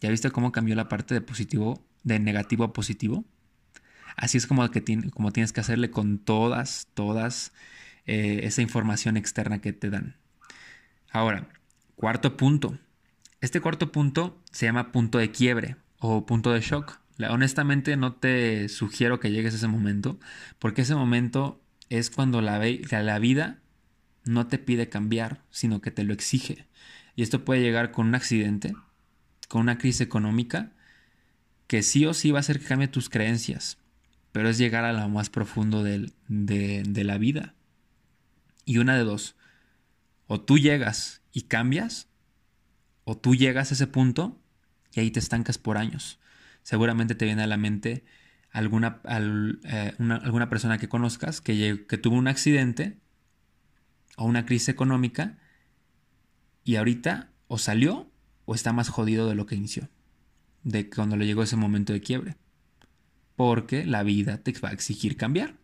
¿Ya 0.00 0.08
viste 0.08 0.30
cómo 0.30 0.50
cambió 0.50 0.76
la 0.76 0.88
parte 0.88 1.12
de 1.12 1.20
positivo, 1.20 1.84
de 2.04 2.20
negativo 2.20 2.64
a 2.64 2.72
positivo? 2.72 3.26
Así 4.16 4.38
es 4.38 4.46
como, 4.46 4.68
que 4.70 4.80
tienes 4.80 5.52
que 5.52 5.60
hacerle 5.60 5.90
con 5.90 6.18
todas, 6.18 6.88
todas 6.94 7.52
eh, 8.06 8.40
esa 8.44 8.62
información 8.62 9.16
externa 9.16 9.60
que 9.60 9.72
te 9.72 9.90
dan. 9.90 10.16
Ahora, 11.10 11.48
cuarto 11.96 12.36
punto. 12.36 12.78
Este 13.40 13.60
cuarto 13.60 13.92
punto 13.92 14.40
se 14.50 14.66
llama 14.66 14.92
punto 14.92 15.18
de 15.18 15.30
quiebre 15.30 15.76
o 15.98 16.26
punto 16.26 16.52
de 16.52 16.60
shock. 16.60 16.98
Honestamente 17.28 17.96
no 17.96 18.14
te 18.14 18.68
sugiero 18.68 19.20
que 19.20 19.30
llegues 19.30 19.54
a 19.54 19.56
ese 19.56 19.68
momento, 19.68 20.18
porque 20.58 20.82
ese 20.82 20.94
momento 20.94 21.60
es 21.88 22.10
cuando 22.10 22.40
la, 22.40 22.58
la 22.58 23.18
vida 23.18 23.58
no 24.24 24.46
te 24.46 24.58
pide 24.58 24.88
cambiar, 24.88 25.42
sino 25.50 25.80
que 25.80 25.90
te 25.90 26.04
lo 26.04 26.12
exige. 26.12 26.66
Y 27.16 27.22
esto 27.22 27.44
puede 27.44 27.60
llegar 27.60 27.92
con 27.92 28.08
un 28.08 28.14
accidente, 28.14 28.74
con 29.48 29.62
una 29.62 29.78
crisis 29.78 30.00
económica, 30.00 30.72
que 31.66 31.82
sí 31.82 32.06
o 32.06 32.14
sí 32.14 32.30
va 32.30 32.38
a 32.38 32.40
hacer 32.40 32.58
que 32.58 32.66
cambie 32.66 32.88
tus 32.88 33.08
creencias, 33.08 33.78
pero 34.34 34.48
es 34.48 34.58
llegar 34.58 34.84
a 34.84 34.92
lo 34.92 35.08
más 35.08 35.30
profundo 35.30 35.84
de, 35.84 36.10
de 36.26 37.04
la 37.04 37.18
vida. 37.18 37.54
Y 38.64 38.78
una 38.78 38.96
de 38.96 39.04
dos, 39.04 39.36
o 40.26 40.40
tú 40.40 40.58
llegas 40.58 41.22
y 41.30 41.42
cambias, 41.42 42.08
o 43.04 43.16
tú 43.16 43.36
llegas 43.36 43.70
a 43.70 43.74
ese 43.74 43.86
punto 43.86 44.42
y 44.92 44.98
ahí 44.98 45.12
te 45.12 45.20
estancas 45.20 45.56
por 45.56 45.78
años. 45.78 46.18
Seguramente 46.64 47.14
te 47.14 47.26
viene 47.26 47.44
a 47.44 47.46
la 47.46 47.58
mente 47.58 48.04
alguna, 48.50 49.00
eh, 49.04 49.94
alguna 49.98 50.48
persona 50.48 50.78
que 50.78 50.88
conozcas 50.88 51.40
que, 51.40 51.86
que 51.88 51.96
tuvo 51.96 52.16
un 52.16 52.26
accidente 52.26 52.98
o 54.16 54.24
una 54.24 54.46
crisis 54.46 54.68
económica 54.68 55.38
y 56.64 56.74
ahorita 56.74 57.30
o 57.46 57.58
salió 57.58 58.10
o 58.46 58.56
está 58.56 58.72
más 58.72 58.88
jodido 58.88 59.28
de 59.28 59.36
lo 59.36 59.46
que 59.46 59.54
inició, 59.54 59.88
de 60.64 60.90
cuando 60.90 61.16
le 61.16 61.24
llegó 61.24 61.44
ese 61.44 61.54
momento 61.54 61.92
de 61.92 62.00
quiebre 62.00 62.36
porque 63.36 63.84
la 63.84 64.02
vida 64.02 64.38
te 64.38 64.52
va 64.60 64.70
a 64.70 64.72
exigir 64.72 65.16
cambiar. 65.16 65.56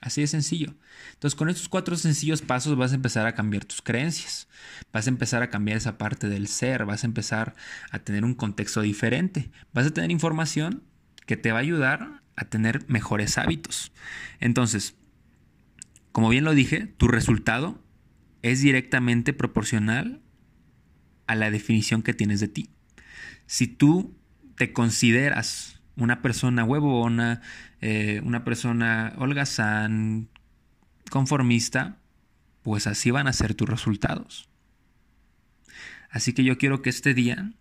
Así 0.00 0.20
de 0.20 0.26
sencillo. 0.26 0.74
Entonces, 1.14 1.36
con 1.36 1.48
estos 1.48 1.68
cuatro 1.68 1.96
sencillos 1.96 2.42
pasos 2.42 2.76
vas 2.76 2.92
a 2.92 2.96
empezar 2.96 3.26
a 3.26 3.34
cambiar 3.34 3.64
tus 3.64 3.82
creencias. 3.82 4.46
Vas 4.92 5.06
a 5.06 5.10
empezar 5.10 5.42
a 5.42 5.50
cambiar 5.50 5.78
esa 5.78 5.98
parte 5.98 6.28
del 6.28 6.48
ser. 6.48 6.84
Vas 6.84 7.02
a 7.02 7.06
empezar 7.06 7.56
a 7.90 7.98
tener 8.00 8.24
un 8.24 8.34
contexto 8.34 8.82
diferente. 8.82 9.50
Vas 9.72 9.86
a 9.86 9.90
tener 9.90 10.10
información 10.10 10.82
que 11.26 11.36
te 11.36 11.50
va 11.50 11.58
a 11.58 11.62
ayudar 11.62 12.22
a 12.36 12.44
tener 12.44 12.88
mejores 12.88 13.38
hábitos. 13.38 13.92
Entonces, 14.38 14.94
como 16.12 16.28
bien 16.28 16.44
lo 16.44 16.54
dije, 16.54 16.86
tu 16.86 17.08
resultado 17.08 17.82
es 18.42 18.60
directamente 18.60 19.32
proporcional 19.32 20.22
a 21.26 21.34
la 21.34 21.50
definición 21.50 22.02
que 22.02 22.14
tienes 22.14 22.40
de 22.40 22.48
ti. 22.48 22.70
Si 23.46 23.66
tú 23.66 24.16
te 24.56 24.72
consideras 24.72 25.75
una 25.96 26.22
persona 26.22 26.64
huevona, 26.64 27.40
eh, 27.80 28.20
una 28.24 28.44
persona 28.44 29.14
holgazán, 29.16 30.28
conformista, 31.10 31.98
pues 32.62 32.86
así 32.86 33.10
van 33.10 33.28
a 33.28 33.32
ser 33.32 33.54
tus 33.54 33.68
resultados. 33.68 34.48
Así 36.10 36.32
que 36.32 36.44
yo 36.44 36.58
quiero 36.58 36.82
que 36.82 36.90
este 36.90 37.14
día 37.14 37.52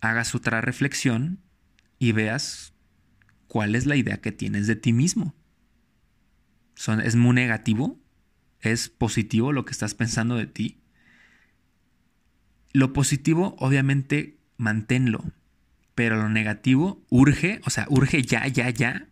hagas 0.00 0.34
otra 0.34 0.60
reflexión 0.60 1.40
y 1.98 2.12
veas 2.12 2.74
cuál 3.48 3.74
es 3.74 3.86
la 3.86 3.96
idea 3.96 4.20
que 4.20 4.32
tienes 4.32 4.66
de 4.66 4.76
ti 4.76 4.92
mismo. 4.92 5.34
Son, 6.74 7.00
¿Es 7.00 7.16
muy 7.16 7.34
negativo? 7.34 7.98
¿Es 8.60 8.88
positivo 8.88 9.52
lo 9.52 9.64
que 9.64 9.72
estás 9.72 9.94
pensando 9.94 10.36
de 10.36 10.46
ti? 10.46 10.80
Lo 12.72 12.92
positivo, 12.92 13.56
obviamente, 13.58 14.38
manténlo. 14.58 15.24
Pero 15.96 16.16
lo 16.16 16.28
negativo 16.28 17.02
urge, 17.08 17.60
o 17.64 17.70
sea, 17.70 17.86
urge 17.88 18.22
ya, 18.22 18.46
ya, 18.46 18.70
ya 18.70 19.08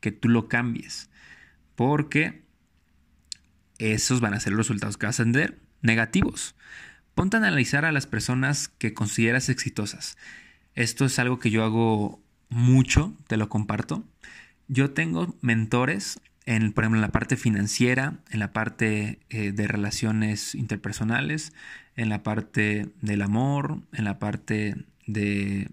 que 0.00 0.12
tú 0.12 0.30
lo 0.30 0.48
cambies. 0.48 1.10
Porque 1.74 2.44
esos 3.78 4.20
van 4.20 4.34
a 4.34 4.40
ser 4.40 4.52
los 4.52 4.66
resultados 4.66 4.96
que 4.96 5.06
vas 5.06 5.20
a 5.20 5.24
tener 5.24 5.58
negativos. 5.82 6.54
Ponte 7.14 7.36
a 7.36 7.40
analizar 7.40 7.84
a 7.84 7.92
las 7.92 8.06
personas 8.06 8.68
que 8.68 8.94
consideras 8.94 9.48
exitosas. 9.48 10.16
Esto 10.74 11.04
es 11.04 11.18
algo 11.18 11.40
que 11.40 11.50
yo 11.50 11.64
hago 11.64 12.22
mucho, 12.48 13.16
te 13.26 13.36
lo 13.36 13.48
comparto. 13.48 14.04
Yo 14.68 14.92
tengo 14.92 15.34
mentores, 15.40 16.20
en, 16.46 16.72
por 16.72 16.84
ejemplo, 16.84 16.98
en 16.98 17.02
la 17.02 17.10
parte 17.10 17.36
financiera, 17.36 18.20
en 18.30 18.38
la 18.38 18.52
parte 18.52 19.18
eh, 19.28 19.50
de 19.50 19.66
relaciones 19.66 20.54
interpersonales, 20.54 21.52
en 21.96 22.08
la 22.08 22.22
parte 22.22 22.90
del 23.02 23.22
amor, 23.22 23.80
en 23.92 24.04
la 24.04 24.20
parte 24.20 24.76
de, 25.06 25.68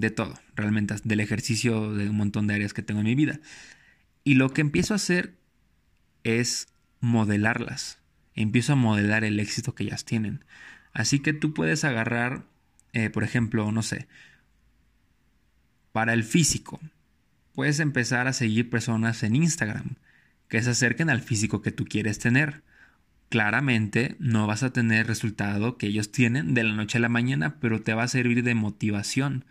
de 0.00 0.10
todo, 0.10 0.34
realmente, 0.54 0.94
del 1.02 1.20
ejercicio 1.20 1.92
de 1.92 2.08
un 2.08 2.16
montón 2.16 2.46
de 2.46 2.54
áreas 2.54 2.72
que 2.72 2.82
tengo 2.82 3.00
en 3.00 3.06
mi 3.06 3.14
vida. 3.14 3.40
Y 4.24 4.34
lo 4.34 4.52
que 4.52 4.60
empiezo 4.60 4.94
a 4.94 4.96
hacer 4.96 5.34
es 6.24 6.68
modelarlas. 7.00 7.98
Empiezo 8.34 8.74
a 8.74 8.76
modelar 8.76 9.24
el 9.24 9.40
éxito 9.40 9.74
que 9.74 9.84
ellas 9.84 10.04
tienen. 10.04 10.44
Así 10.92 11.20
que 11.20 11.32
tú 11.32 11.52
puedes 11.52 11.84
agarrar, 11.84 12.44
eh, 12.92 13.10
por 13.10 13.24
ejemplo, 13.24 13.72
no 13.72 13.82
sé, 13.82 14.08
para 15.92 16.12
el 16.12 16.22
físico, 16.22 16.80
puedes 17.54 17.80
empezar 17.80 18.28
a 18.28 18.32
seguir 18.32 18.70
personas 18.70 19.22
en 19.24 19.34
Instagram 19.34 19.96
que 20.48 20.62
se 20.62 20.70
acerquen 20.70 21.10
al 21.10 21.20
físico 21.20 21.60
que 21.60 21.72
tú 21.72 21.84
quieres 21.84 22.18
tener. 22.18 22.62
Claramente 23.28 24.16
no 24.18 24.46
vas 24.46 24.62
a 24.62 24.72
tener 24.72 25.06
resultado 25.06 25.76
que 25.76 25.86
ellos 25.88 26.12
tienen 26.12 26.54
de 26.54 26.64
la 26.64 26.72
noche 26.72 26.98
a 26.98 27.00
la 27.00 27.08
mañana, 27.08 27.56
pero 27.60 27.82
te 27.82 27.94
va 27.94 28.04
a 28.04 28.08
servir 28.08 28.42
de 28.42 28.54
motivación 28.54 29.44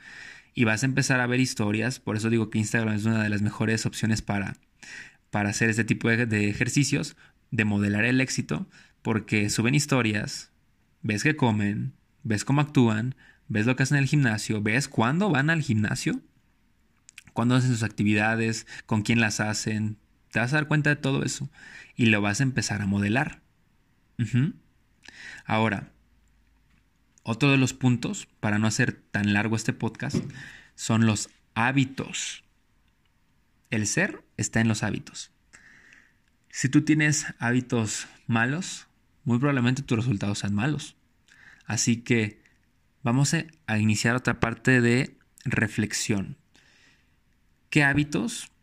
y 0.57 0.63
vas 0.63 0.81
a 0.81 0.87
empezar 0.87 1.19
a 1.19 1.27
ver 1.27 1.39
historias. 1.39 1.99
Por 1.99 2.17
eso 2.17 2.31
digo 2.31 2.49
que 2.49 2.57
Instagram 2.57 2.95
es 2.95 3.05
una 3.05 3.21
de 3.21 3.29
las 3.29 3.43
mejores 3.43 3.85
opciones 3.85 4.23
para, 4.23 4.57
para 5.29 5.49
hacer 5.49 5.69
este 5.69 5.83
tipo 5.83 6.09
de, 6.09 6.49
ejercicios, 6.49 7.15
de 7.51 7.63
modelar 7.63 8.05
el 8.05 8.19
éxito, 8.21 8.67
porque 9.03 9.51
suben 9.51 9.75
historias, 9.75 10.49
ves 11.03 11.21
que 11.21 11.35
comen, 11.35 11.93
ves 12.23 12.43
cómo 12.43 12.61
actúan, 12.61 13.13
ves 13.47 13.67
lo 13.67 13.75
que 13.75 13.83
hacen 13.83 13.97
en 13.97 14.03
el 14.03 14.09
gimnasio, 14.09 14.59
ves 14.63 14.87
cuándo 14.87 15.29
van 15.29 15.51
al 15.51 15.61
gimnasio, 15.61 16.21
cuándo 17.33 17.53
hacen 17.53 17.69
sus 17.69 17.83
actividades, 17.83 18.65
con 18.87 19.03
quién 19.03 19.21
las 19.21 19.39
hacen, 19.39 19.97
te 20.31 20.39
vas 20.39 20.53
a 20.53 20.55
dar 20.55 20.67
cuenta 20.67 20.89
de 20.89 20.95
todo 20.95 21.23
eso 21.23 21.51
y 21.95 22.07
lo 22.07 22.19
vas 22.19 22.39
a 22.39 22.43
empezar 22.43 22.81
a 22.81 22.87
modelar. 22.87 23.43
Ahora, 25.45 25.91
otro 27.27 27.51
de 27.51 27.57
los 27.57 27.73
puntos, 27.73 28.25
para 28.39 28.57
no 28.57 28.67
hacer 28.67 28.93
tan 28.93 29.33
largo 29.33 29.57
este 29.57 29.73
podcast, 29.73 30.15
son 30.75 31.05
los 31.05 31.29
hábitos. 31.55 32.45
El 33.69 33.85
ser 33.85 34.23
está 34.37 34.61
en 34.61 34.69
los 34.69 34.81
hábitos. 34.81 35.31
Si 36.49 36.69
tú 36.69 36.83
tienes 36.83 37.25
hábitos 37.37 38.07
malos, 38.27 38.87
muy 39.25 39.39
probablemente 39.39 39.81
tus 39.81 39.97
resultados 39.97 40.39
sean 40.39 40.55
malos. 40.55 40.95
Así 41.65 41.97
que 41.97 42.41
vamos 43.03 43.33
a 43.33 43.77
iniciar 43.77 44.15
otra 44.15 44.39
parte 44.39 44.79
de 44.79 45.17
reflexión. 45.43 46.37
¿Qué 47.69 47.83
hábitos 47.83 48.53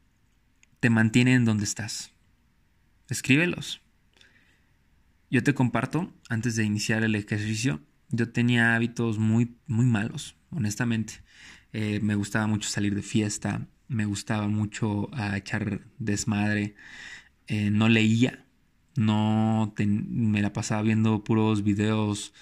te 0.80 0.88
mantienen 0.88 1.44
donde 1.44 1.64
estás? 1.64 2.12
Escríbelos. 3.10 3.82
Yo 5.30 5.42
te 5.42 5.52
comparto, 5.52 6.14
antes 6.30 6.56
de 6.56 6.64
iniciar 6.64 7.04
el 7.04 7.14
ejercicio, 7.14 7.82
yo 8.10 8.30
tenía 8.30 8.74
hábitos 8.74 9.18
muy, 9.18 9.56
muy 9.66 9.86
malos, 9.86 10.36
honestamente. 10.50 11.22
Eh, 11.72 12.00
me 12.02 12.14
gustaba 12.14 12.46
mucho 12.46 12.68
salir 12.68 12.94
de 12.94 13.02
fiesta, 13.02 13.66
me 13.88 14.04
gustaba 14.04 14.48
mucho 14.48 15.08
ah, 15.12 15.36
echar 15.36 15.80
desmadre, 15.98 16.74
eh, 17.46 17.70
no 17.70 17.88
leía, 17.88 18.44
no 18.96 19.74
me 19.76 20.40
la 20.40 20.52
pasaba 20.52 20.82
viendo 20.82 21.24
puros 21.24 21.64
videos 21.64 22.32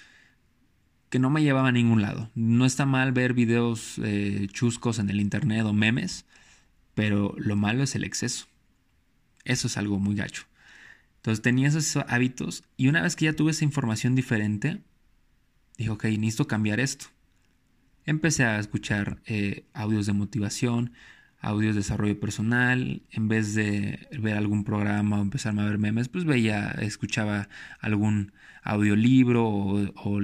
que 1.09 1.19
no 1.19 1.29
me 1.29 1.43
llevaban 1.43 1.67
a 1.67 1.71
ningún 1.71 2.01
lado. 2.01 2.31
No 2.35 2.65
está 2.65 2.85
mal 2.85 3.11
ver 3.11 3.33
videos 3.33 3.99
eh, 4.03 4.47
chuscos 4.51 4.99
en 4.99 5.09
el 5.09 5.21
internet 5.21 5.63
o 5.65 5.73
memes, 5.73 6.25
pero 6.95 7.35
lo 7.37 7.55
malo 7.55 7.83
es 7.83 7.95
el 7.95 8.03
exceso. 8.03 8.47
Eso 9.45 9.67
es 9.67 9.77
algo 9.77 9.99
muy 9.99 10.15
gacho. 10.15 10.45
Entonces 11.17 11.41
tenía 11.41 11.67
esos 11.67 11.97
hábitos 12.07 12.63
y 12.77 12.87
una 12.87 13.01
vez 13.01 13.15
que 13.15 13.25
ya 13.25 13.33
tuve 13.33 13.51
esa 13.51 13.63
información 13.63 14.15
diferente, 14.15 14.81
dije, 15.77 15.89
ok, 15.89 16.05
necesito 16.05 16.47
cambiar 16.47 16.79
esto. 16.79 17.05
Empecé 18.05 18.43
a 18.43 18.59
escuchar 18.59 19.21
eh, 19.25 19.65
audios 19.73 20.05
de 20.05 20.13
motivación, 20.13 20.93
audios 21.39 21.75
de 21.75 21.81
desarrollo 21.81 22.19
personal, 22.19 23.03
en 23.11 23.27
vez 23.27 23.53
de 23.53 24.07
ver 24.19 24.37
algún 24.37 24.63
programa 24.63 25.19
o 25.19 25.21
empezarme 25.21 25.61
a 25.61 25.65
ver 25.65 25.77
memes, 25.77 26.09
pues 26.09 26.25
veía, 26.25 26.69
escuchaba 26.81 27.49
algún 27.79 28.33
audiolibro 28.61 29.45
o, 29.47 29.93
o 29.95 30.19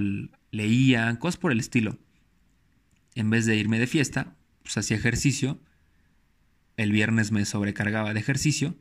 leía, 0.51 1.17
cosas 1.19 1.37
por 1.37 1.51
el 1.51 1.59
estilo. 1.59 1.97
En 3.15 3.29
vez 3.29 3.45
de 3.45 3.55
irme 3.55 3.79
de 3.79 3.87
fiesta, 3.87 4.35
pues 4.63 4.77
hacía 4.77 4.97
ejercicio. 4.97 5.59
El 6.77 6.91
viernes 6.91 7.31
me 7.31 7.45
sobrecargaba 7.45 8.13
de 8.13 8.19
ejercicio 8.19 8.75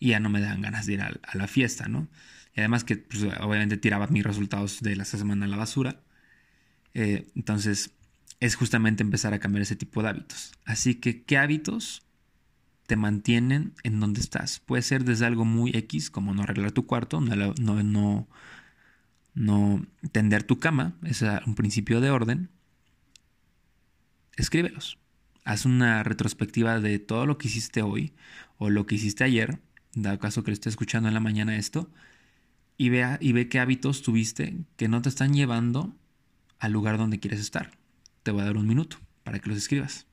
y 0.00 0.08
ya 0.08 0.20
no 0.20 0.30
me 0.30 0.40
daban 0.40 0.62
ganas 0.62 0.86
de 0.86 0.94
ir 0.94 1.02
a, 1.02 1.12
la 1.34 1.46
fiesta, 1.46 1.86
¿no? 1.86 2.08
Y 2.56 2.60
además 2.60 2.82
que 2.82 2.96
pues, 2.96 3.22
obviamente 3.40 3.76
tiraba 3.76 4.08
mis 4.08 4.24
resultados 4.24 4.80
de 4.80 4.96
la 4.96 5.04
semana 5.04 5.44
a 5.44 5.48
la 5.48 5.56
basura. 5.56 6.00
Eh, 6.94 7.30
entonces, 7.36 7.92
es 8.40 8.56
justamente 8.56 9.02
empezar 9.02 9.34
a 9.34 9.38
cambiar 9.38 9.62
ese 9.62 9.76
tipo 9.76 10.02
de 10.02 10.08
hábitos. 10.08 10.52
Así 10.64 10.96
que, 10.96 11.22
¿qué 11.22 11.36
hábitos 11.36 12.02
te 12.86 12.96
mantienen 12.96 13.74
en 13.84 14.00
donde 14.00 14.20
estás? 14.20 14.58
Puede 14.60 14.82
ser 14.82 15.04
desde 15.04 15.26
algo 15.26 15.44
muy 15.44 15.70
X, 15.76 16.10
como 16.10 16.34
no 16.34 16.42
arreglar 16.42 16.72
tu 16.72 16.86
cuarto, 16.86 17.20
no, 17.20 17.54
no, 17.82 18.28
no, 19.34 19.86
tender 20.10 20.42
tu 20.42 20.58
cama, 20.58 20.96
es 21.04 21.22
un 21.46 21.54
principio 21.54 22.00
de 22.00 22.10
orden. 22.10 22.48
Escríbelos. 24.36 24.98
Haz 25.44 25.66
una 25.66 26.02
retrospectiva 26.02 26.80
de 26.80 26.98
todo 26.98 27.26
lo 27.26 27.36
que 27.36 27.48
hiciste 27.48 27.82
hoy 27.82 28.14
o 28.58 28.70
lo 28.70 28.86
que 28.86 28.94
hiciste 28.94 29.24
ayer, 29.24 29.60
dado 29.94 30.18
caso 30.18 30.42
que 30.42 30.50
lo 30.50 30.54
estés 30.54 30.72
escuchando 30.72 31.08
en 31.08 31.14
la 31.14 31.20
mañana 31.20 31.56
esto, 31.56 31.90
y, 32.76 32.88
vea, 32.88 33.18
y 33.20 33.32
ve 33.32 33.48
qué 33.48 33.60
hábitos 33.60 34.02
tuviste 34.02 34.56
que 34.76 34.88
no 34.88 35.02
te 35.02 35.08
están 35.08 35.34
llevando 35.34 35.94
al 36.58 36.72
lugar 36.72 36.98
donde 36.98 37.20
quieres 37.20 37.40
estar 37.40 37.70
te 38.22 38.30
voy 38.30 38.42
a 38.42 38.46
dar 38.46 38.56
un 38.56 38.66
minuto 38.66 38.98
para 39.24 39.38
que 39.38 39.48
los 39.48 39.58
escribas. 39.58 40.06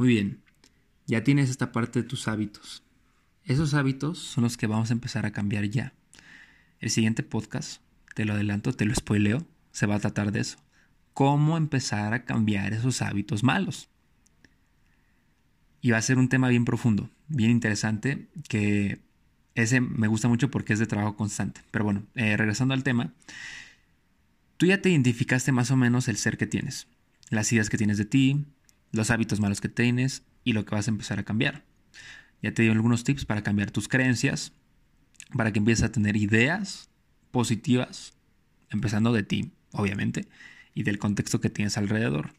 Muy 0.00 0.08
bien, 0.08 0.40
ya 1.06 1.24
tienes 1.24 1.50
esta 1.50 1.72
parte 1.72 2.00
de 2.00 2.08
tus 2.08 2.26
hábitos. 2.26 2.82
Esos 3.44 3.74
hábitos 3.74 4.18
son 4.18 4.44
los 4.44 4.56
que 4.56 4.66
vamos 4.66 4.88
a 4.88 4.94
empezar 4.94 5.26
a 5.26 5.30
cambiar 5.30 5.66
ya. 5.66 5.92
El 6.78 6.88
siguiente 6.88 7.22
podcast, 7.22 7.82
te 8.14 8.24
lo 8.24 8.32
adelanto, 8.32 8.72
te 8.72 8.86
lo 8.86 8.94
spoileo, 8.94 9.46
se 9.72 9.84
va 9.84 9.96
a 9.96 10.00
tratar 10.00 10.32
de 10.32 10.40
eso. 10.40 10.56
Cómo 11.12 11.58
empezar 11.58 12.14
a 12.14 12.24
cambiar 12.24 12.72
esos 12.72 13.02
hábitos 13.02 13.42
malos. 13.42 13.90
Y 15.82 15.90
va 15.90 15.98
a 15.98 16.02
ser 16.02 16.16
un 16.16 16.30
tema 16.30 16.48
bien 16.48 16.64
profundo, 16.64 17.10
bien 17.28 17.50
interesante, 17.50 18.26
que 18.48 19.00
ese 19.54 19.82
me 19.82 20.08
gusta 20.08 20.28
mucho 20.28 20.50
porque 20.50 20.72
es 20.72 20.78
de 20.78 20.86
trabajo 20.86 21.14
constante. 21.14 21.60
Pero 21.70 21.84
bueno, 21.84 22.04
eh, 22.14 22.38
regresando 22.38 22.72
al 22.72 22.84
tema, 22.84 23.12
tú 24.56 24.64
ya 24.64 24.80
te 24.80 24.88
identificaste 24.88 25.52
más 25.52 25.70
o 25.70 25.76
menos 25.76 26.08
el 26.08 26.16
ser 26.16 26.38
que 26.38 26.46
tienes, 26.46 26.86
las 27.28 27.52
ideas 27.52 27.68
que 27.68 27.76
tienes 27.76 27.98
de 27.98 28.06
ti, 28.06 28.46
los 28.92 29.10
hábitos 29.10 29.40
malos 29.40 29.60
que 29.60 29.68
tienes 29.68 30.22
y 30.44 30.52
lo 30.52 30.64
que 30.64 30.74
vas 30.74 30.88
a 30.88 30.90
empezar 30.90 31.18
a 31.18 31.24
cambiar. 31.24 31.64
Ya 32.42 32.52
te 32.52 32.62
di 32.62 32.68
algunos 32.68 33.04
tips 33.04 33.24
para 33.24 33.42
cambiar 33.42 33.70
tus 33.70 33.88
creencias, 33.88 34.52
para 35.36 35.52
que 35.52 35.58
empieces 35.58 35.84
a 35.84 35.92
tener 35.92 36.16
ideas 36.16 36.90
positivas 37.30 38.14
empezando 38.70 39.12
de 39.12 39.22
ti, 39.22 39.52
obviamente, 39.72 40.28
y 40.74 40.84
del 40.84 40.98
contexto 40.98 41.40
que 41.40 41.50
tienes 41.50 41.76
alrededor. 41.76 42.32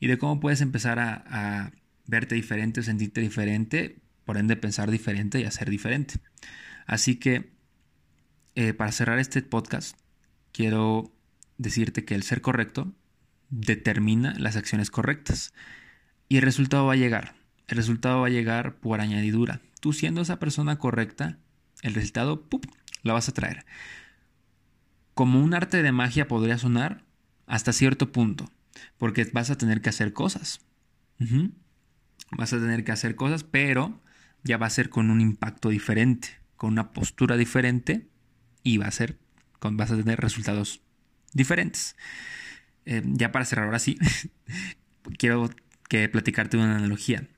Y 0.00 0.08
de 0.08 0.18
cómo 0.18 0.40
puedes 0.40 0.60
empezar 0.60 0.98
a, 0.98 1.72
verte 2.06 2.34
diferente, 2.34 2.82
sentirte 2.82 3.20
diferente, 3.20 3.98
por 4.24 4.38
ende 4.38 4.56
pensar 4.56 4.90
diferente 4.90 5.40
y 5.40 5.44
hacer 5.44 5.68
diferente. 5.68 6.14
Así 6.86 7.16
que, 7.16 7.52
eh, 8.54 8.72
para 8.72 8.92
cerrar 8.92 9.18
este 9.18 9.42
podcast, 9.42 9.94
quiero 10.52 11.12
decirte 11.58 12.06
que 12.06 12.14
el 12.14 12.22
ser 12.22 12.40
correcto 12.40 12.94
determina 13.50 14.34
las 14.38 14.56
acciones 14.56 14.90
correctas. 14.90 15.52
Y 16.28 16.36
el 16.36 16.42
resultado 16.42 16.86
va 16.86 16.92
a 16.92 16.96
llegar. 16.96 17.34
El 17.66 17.76
resultado 17.76 18.20
va 18.20 18.26
a 18.26 18.30
llegar 18.30 18.76
por 18.76 19.00
añadidura. 19.00 19.60
Tú 19.80 19.92
siendo 19.92 20.20
esa 20.20 20.38
persona 20.38 20.78
correcta, 20.78 21.38
el 21.82 21.94
resultado 21.94 22.48
¡pup! 22.48 22.66
la 23.02 23.12
vas 23.12 23.28
a 23.28 23.32
traer. 23.32 23.64
Como 25.14 25.42
un 25.42 25.54
arte 25.54 25.82
de 25.82 25.92
magia 25.92 26.28
podría 26.28 26.58
sonar 26.58 27.04
hasta 27.46 27.72
cierto 27.72 28.12
punto, 28.12 28.50
porque 28.98 29.28
vas 29.32 29.50
a 29.50 29.58
tener 29.58 29.80
que 29.80 29.88
hacer 29.88 30.12
cosas. 30.12 30.60
Vas 32.30 32.52
a 32.52 32.58
tener 32.58 32.84
que 32.84 32.92
hacer 32.92 33.16
cosas, 33.16 33.42
pero 33.44 34.00
ya 34.44 34.56
va 34.58 34.66
a 34.66 34.70
ser 34.70 34.90
con 34.90 35.10
un 35.10 35.20
impacto 35.20 35.70
diferente, 35.70 36.28
con 36.56 36.72
una 36.72 36.92
postura 36.92 37.36
diferente 37.36 38.08
y 38.62 38.78
va 38.78 38.86
a 38.86 38.92
ser, 38.92 39.18
con, 39.58 39.76
vas 39.76 39.90
a 39.90 39.96
tener 39.96 40.20
resultados 40.20 40.82
diferentes. 41.32 41.96
Eh, 42.90 43.02
ya 43.04 43.32
para 43.32 43.44
cerrar 43.44 43.66
ahora 43.66 43.78
sí, 43.78 43.98
quiero 45.18 45.50
que 45.90 46.08
platicarte 46.08 46.56
una 46.56 46.74
analogía. 46.74 47.28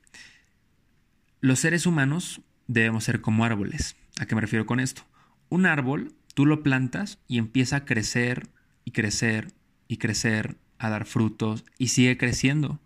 Los 1.41 1.59
seres 1.59 1.85
humanos 1.85 2.39
debemos 2.67 3.03
ser 3.03 3.19
como 3.19 3.43
árboles. 3.43 3.97
¿A 4.17 4.25
qué 4.25 4.33
me 4.33 4.39
refiero 4.39 4.65
con 4.65 4.79
esto? 4.79 5.01
Un 5.49 5.65
árbol, 5.65 6.15
tú 6.35 6.45
lo 6.45 6.63
plantas 6.63 7.19
y 7.27 7.37
empieza 7.37 7.75
a 7.75 7.85
crecer 7.85 8.47
y 8.85 8.91
crecer 8.91 9.51
y 9.89 9.97
crecer, 9.97 10.55
a 10.77 10.89
dar 10.89 11.05
frutos 11.05 11.65
y 11.77 11.89
sigue 11.89 12.17
creciendo. 12.17 12.79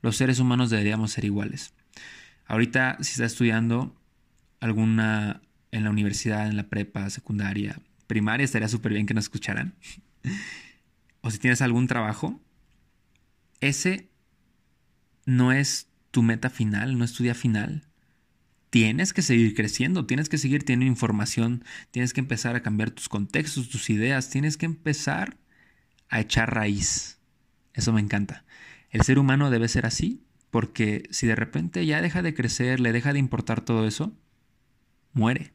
Los 0.00 0.16
seres 0.16 0.38
humanos 0.38 0.70
deberíamos 0.70 1.12
ser 1.12 1.26
iguales. 1.26 1.74
Ahorita, 2.46 2.96
si 3.02 3.10
estás 3.12 3.32
estudiando 3.32 3.94
alguna 4.58 5.42
en 5.70 5.84
la 5.84 5.90
universidad, 5.90 6.48
en 6.48 6.56
la 6.56 6.70
prepa, 6.70 7.10
secundaria, 7.10 7.78
primaria, 8.06 8.44
estaría 8.44 8.68
súper 8.68 8.94
bien 8.94 9.04
que 9.04 9.12
nos 9.12 9.24
escucharan. 9.24 9.74
o 11.20 11.30
si 11.30 11.38
tienes 11.38 11.62
algún 11.62 11.86
trabajo, 11.86 12.40
ese 13.60 14.08
no 15.26 15.52
es 15.52 15.88
tu 16.10 16.22
meta 16.22 16.50
final, 16.50 16.98
no 16.98 17.04
es 17.04 17.12
tu 17.12 17.22
día 17.22 17.34
final 17.34 17.90
tienes 18.70 19.12
que 19.12 19.22
seguir 19.22 19.54
creciendo, 19.54 20.06
tienes 20.06 20.28
que 20.28 20.38
seguir 20.38 20.64
teniendo 20.64 20.86
información, 20.86 21.64
tienes 21.90 22.12
que 22.12 22.20
empezar 22.20 22.54
a 22.56 22.62
cambiar 22.62 22.90
tus 22.90 23.08
contextos, 23.08 23.68
tus 23.68 23.90
ideas, 23.90 24.30
tienes 24.30 24.56
que 24.56 24.66
empezar 24.66 25.36
a 26.08 26.20
echar 26.20 26.54
raíz. 26.54 27.18
Eso 27.74 27.92
me 27.92 28.00
encanta. 28.00 28.44
El 28.90 29.02
ser 29.02 29.18
humano 29.18 29.50
debe 29.50 29.68
ser 29.68 29.86
así, 29.86 30.22
porque 30.50 31.08
si 31.10 31.26
de 31.26 31.36
repente 31.36 31.84
ya 31.84 32.00
deja 32.00 32.22
de 32.22 32.34
crecer, 32.34 32.80
le 32.80 32.92
deja 32.92 33.12
de 33.12 33.18
importar 33.18 33.60
todo 33.60 33.86
eso, 33.86 34.16
muere. 35.12 35.52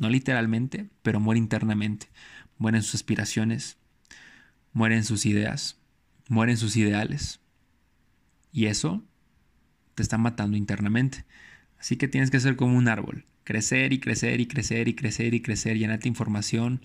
No 0.00 0.08
literalmente, 0.08 0.88
pero 1.02 1.20
muere 1.20 1.38
internamente. 1.38 2.08
Mueren 2.56 2.82
sus 2.82 2.96
aspiraciones, 2.96 3.78
mueren 4.72 5.04
sus 5.04 5.26
ideas, 5.26 5.78
mueren 6.28 6.56
sus 6.56 6.76
ideales. 6.76 7.40
Y 8.52 8.66
eso 8.66 9.04
te 9.94 10.02
está 10.02 10.18
matando 10.18 10.56
internamente. 10.56 11.24
Así 11.78 11.96
que 11.96 12.08
tienes 12.08 12.30
que 12.30 12.40
ser 12.40 12.56
como 12.56 12.76
un 12.76 12.88
árbol, 12.88 13.24
crecer 13.44 13.92
y 13.92 14.00
crecer 14.00 14.40
y 14.40 14.46
crecer 14.46 14.88
y 14.88 14.94
crecer 14.94 15.34
y 15.34 15.40
crecer, 15.40 15.78
llenarte 15.78 16.08
información, 16.08 16.80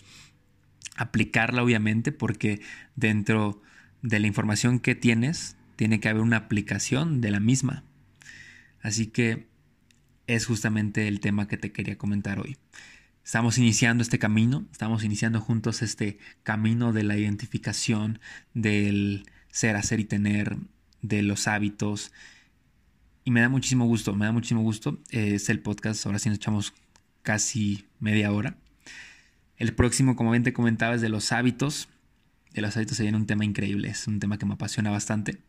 aplicarla 0.96 1.64
obviamente, 1.64 2.12
porque 2.12 2.62
dentro 2.96 3.62
de 4.02 4.20
la 4.20 4.28
información 4.28 4.80
que 4.80 4.96
tienes 4.96 5.58
tiene 5.76 6.00
que 6.00 6.10
haber 6.10 6.22
una 6.22 6.38
aplicación 6.38 7.22
de 7.22 7.32
la 7.32 7.40
misma. 7.40 7.84
Así 8.82 9.08
que 9.08 9.48
es 10.28 10.46
justamente 10.46 11.08
el 11.08 11.20
tema 11.20 11.48
que 11.48 11.58
te 11.58 11.72
quería 11.72 11.98
comentar 11.98 12.40
hoy. 12.40 12.58
Estamos 13.26 13.58
iniciando 13.58 14.04
este 14.04 14.20
camino, 14.20 14.66
estamos 14.72 15.04
iniciando 15.04 15.42
juntos 15.42 15.82
este 15.82 16.20
camino 16.44 16.94
de 16.94 17.04
la 17.04 17.18
identificación, 17.18 18.20
del 18.54 19.26
ser, 19.50 19.76
hacer 19.76 20.00
y 20.00 20.06
tener, 20.06 20.56
de 21.02 21.24
los 21.24 21.48
hábitos 21.48 22.14
y 23.28 23.32
me 23.32 23.42
da 23.42 23.50
muchísimo 23.50 23.86
gusto, 23.86 24.14
me 24.14 24.26
da 24.26 24.32
muchísimo 24.32 24.62
gusto. 24.62 25.00
Eh, 25.10 25.34
es 25.36 25.50
el 25.50 25.60
podcast, 25.60 26.06
ahora 26.06 26.20
sí 26.20 26.30
nos 26.30 26.38
echamos 26.38 26.74
casi 27.24 27.88
media 28.00 28.32
hora. 28.32 28.56
El 29.58 29.74
próximo, 29.74 30.16
como 30.16 30.30
bien 30.30 30.44
te 30.44 30.54
comentaba, 30.54 30.94
es 30.94 31.02
de 31.02 31.10
los 31.10 31.32
hábitos. 31.32 31.90
De 32.54 32.62
los 32.62 32.78
hábitos 32.78 32.98
se 32.98 33.04
viene 33.04 33.18
un 33.18 33.26
tema 33.26 33.44
increíble, 33.44 33.90
es 33.90 34.06
un 34.08 34.20
tema 34.20 34.38
que 34.38 34.46
me 34.46 34.54
apasiona 34.54 34.92
bastante. 34.92 35.42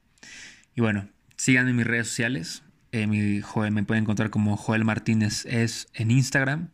Y 0.75 0.81
bueno, 0.81 1.11
síganme 1.37 1.71
en 1.71 1.77
mis 1.77 1.87
redes 1.87 2.09
sociales. 2.09 2.63
Eh, 2.93 3.07
mi, 3.07 3.43
me 3.71 3.83
pueden 3.85 4.05
encontrar 4.05 4.31
como 4.31 4.57
Joel 4.57 4.87
Martínez 4.87 5.45
es 5.45 5.89
en 5.93 6.11
Instagram, 6.11 6.71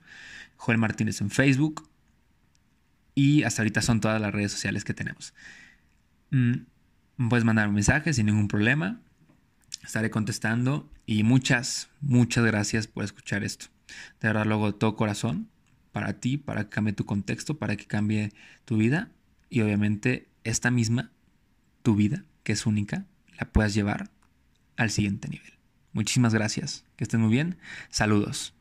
Joel 0.63 0.79
Martínez 0.79 1.21
en 1.21 1.31
Facebook. 1.31 1.89
Y 3.15 3.43
hasta 3.43 3.63
ahorita 3.63 3.83
son 3.83 4.01
todas 4.01 4.21
las 4.21 4.33
redes 4.33 4.53
sociales 4.53 4.85
que 4.85 4.95
tenemos. 4.95 5.35
Mm, 6.31 7.29
puedes 7.29 7.45
mandar 7.45 7.69
un 7.69 7.75
mensaje 7.75 8.13
sin 8.13 8.27
ningún 8.27 8.49
problema 8.49 9.01
estaré 9.85 10.11
contestando 10.11 10.91
y 11.07 11.23
muchas, 11.23 11.89
muchas 12.01 12.45
gracias 12.45 12.87
por 12.87 13.05
escuchar 13.05 13.45
esto. 13.45 13.67
De 14.21 14.29
verdad, 14.29 14.47
luego 14.47 14.73
de 14.73 14.79
todo 14.79 14.97
corazón, 14.97 15.49
para 15.93 16.21
ti, 16.21 16.39
para 16.39 16.65
que 16.65 16.71
cambie 16.71 16.93
tu 16.93 17.05
contexto, 17.05 17.59
para 17.59 17.77
que 17.77 17.87
cambie 17.87 18.33
tu 18.65 18.77
vida 18.77 19.11
y 19.51 19.61
obviamente 19.61 20.29
esta 20.45 20.71
misma, 20.71 21.13
tu 21.83 21.95
vida, 21.95 22.25
que 22.43 22.53
es 22.53 22.67
única, 22.67 23.07
la 23.39 23.51
puedas 23.51 23.75
llevar 23.75 24.11
al 24.77 24.91
siguiente 24.91 25.29
nivel. 25.29 25.53
Muchísimas 25.93 26.33
gracias, 26.33 26.85
que 26.97 27.05
estén 27.05 27.21
muy 27.21 27.31
bien, 27.31 27.59
saludos. 27.91 28.55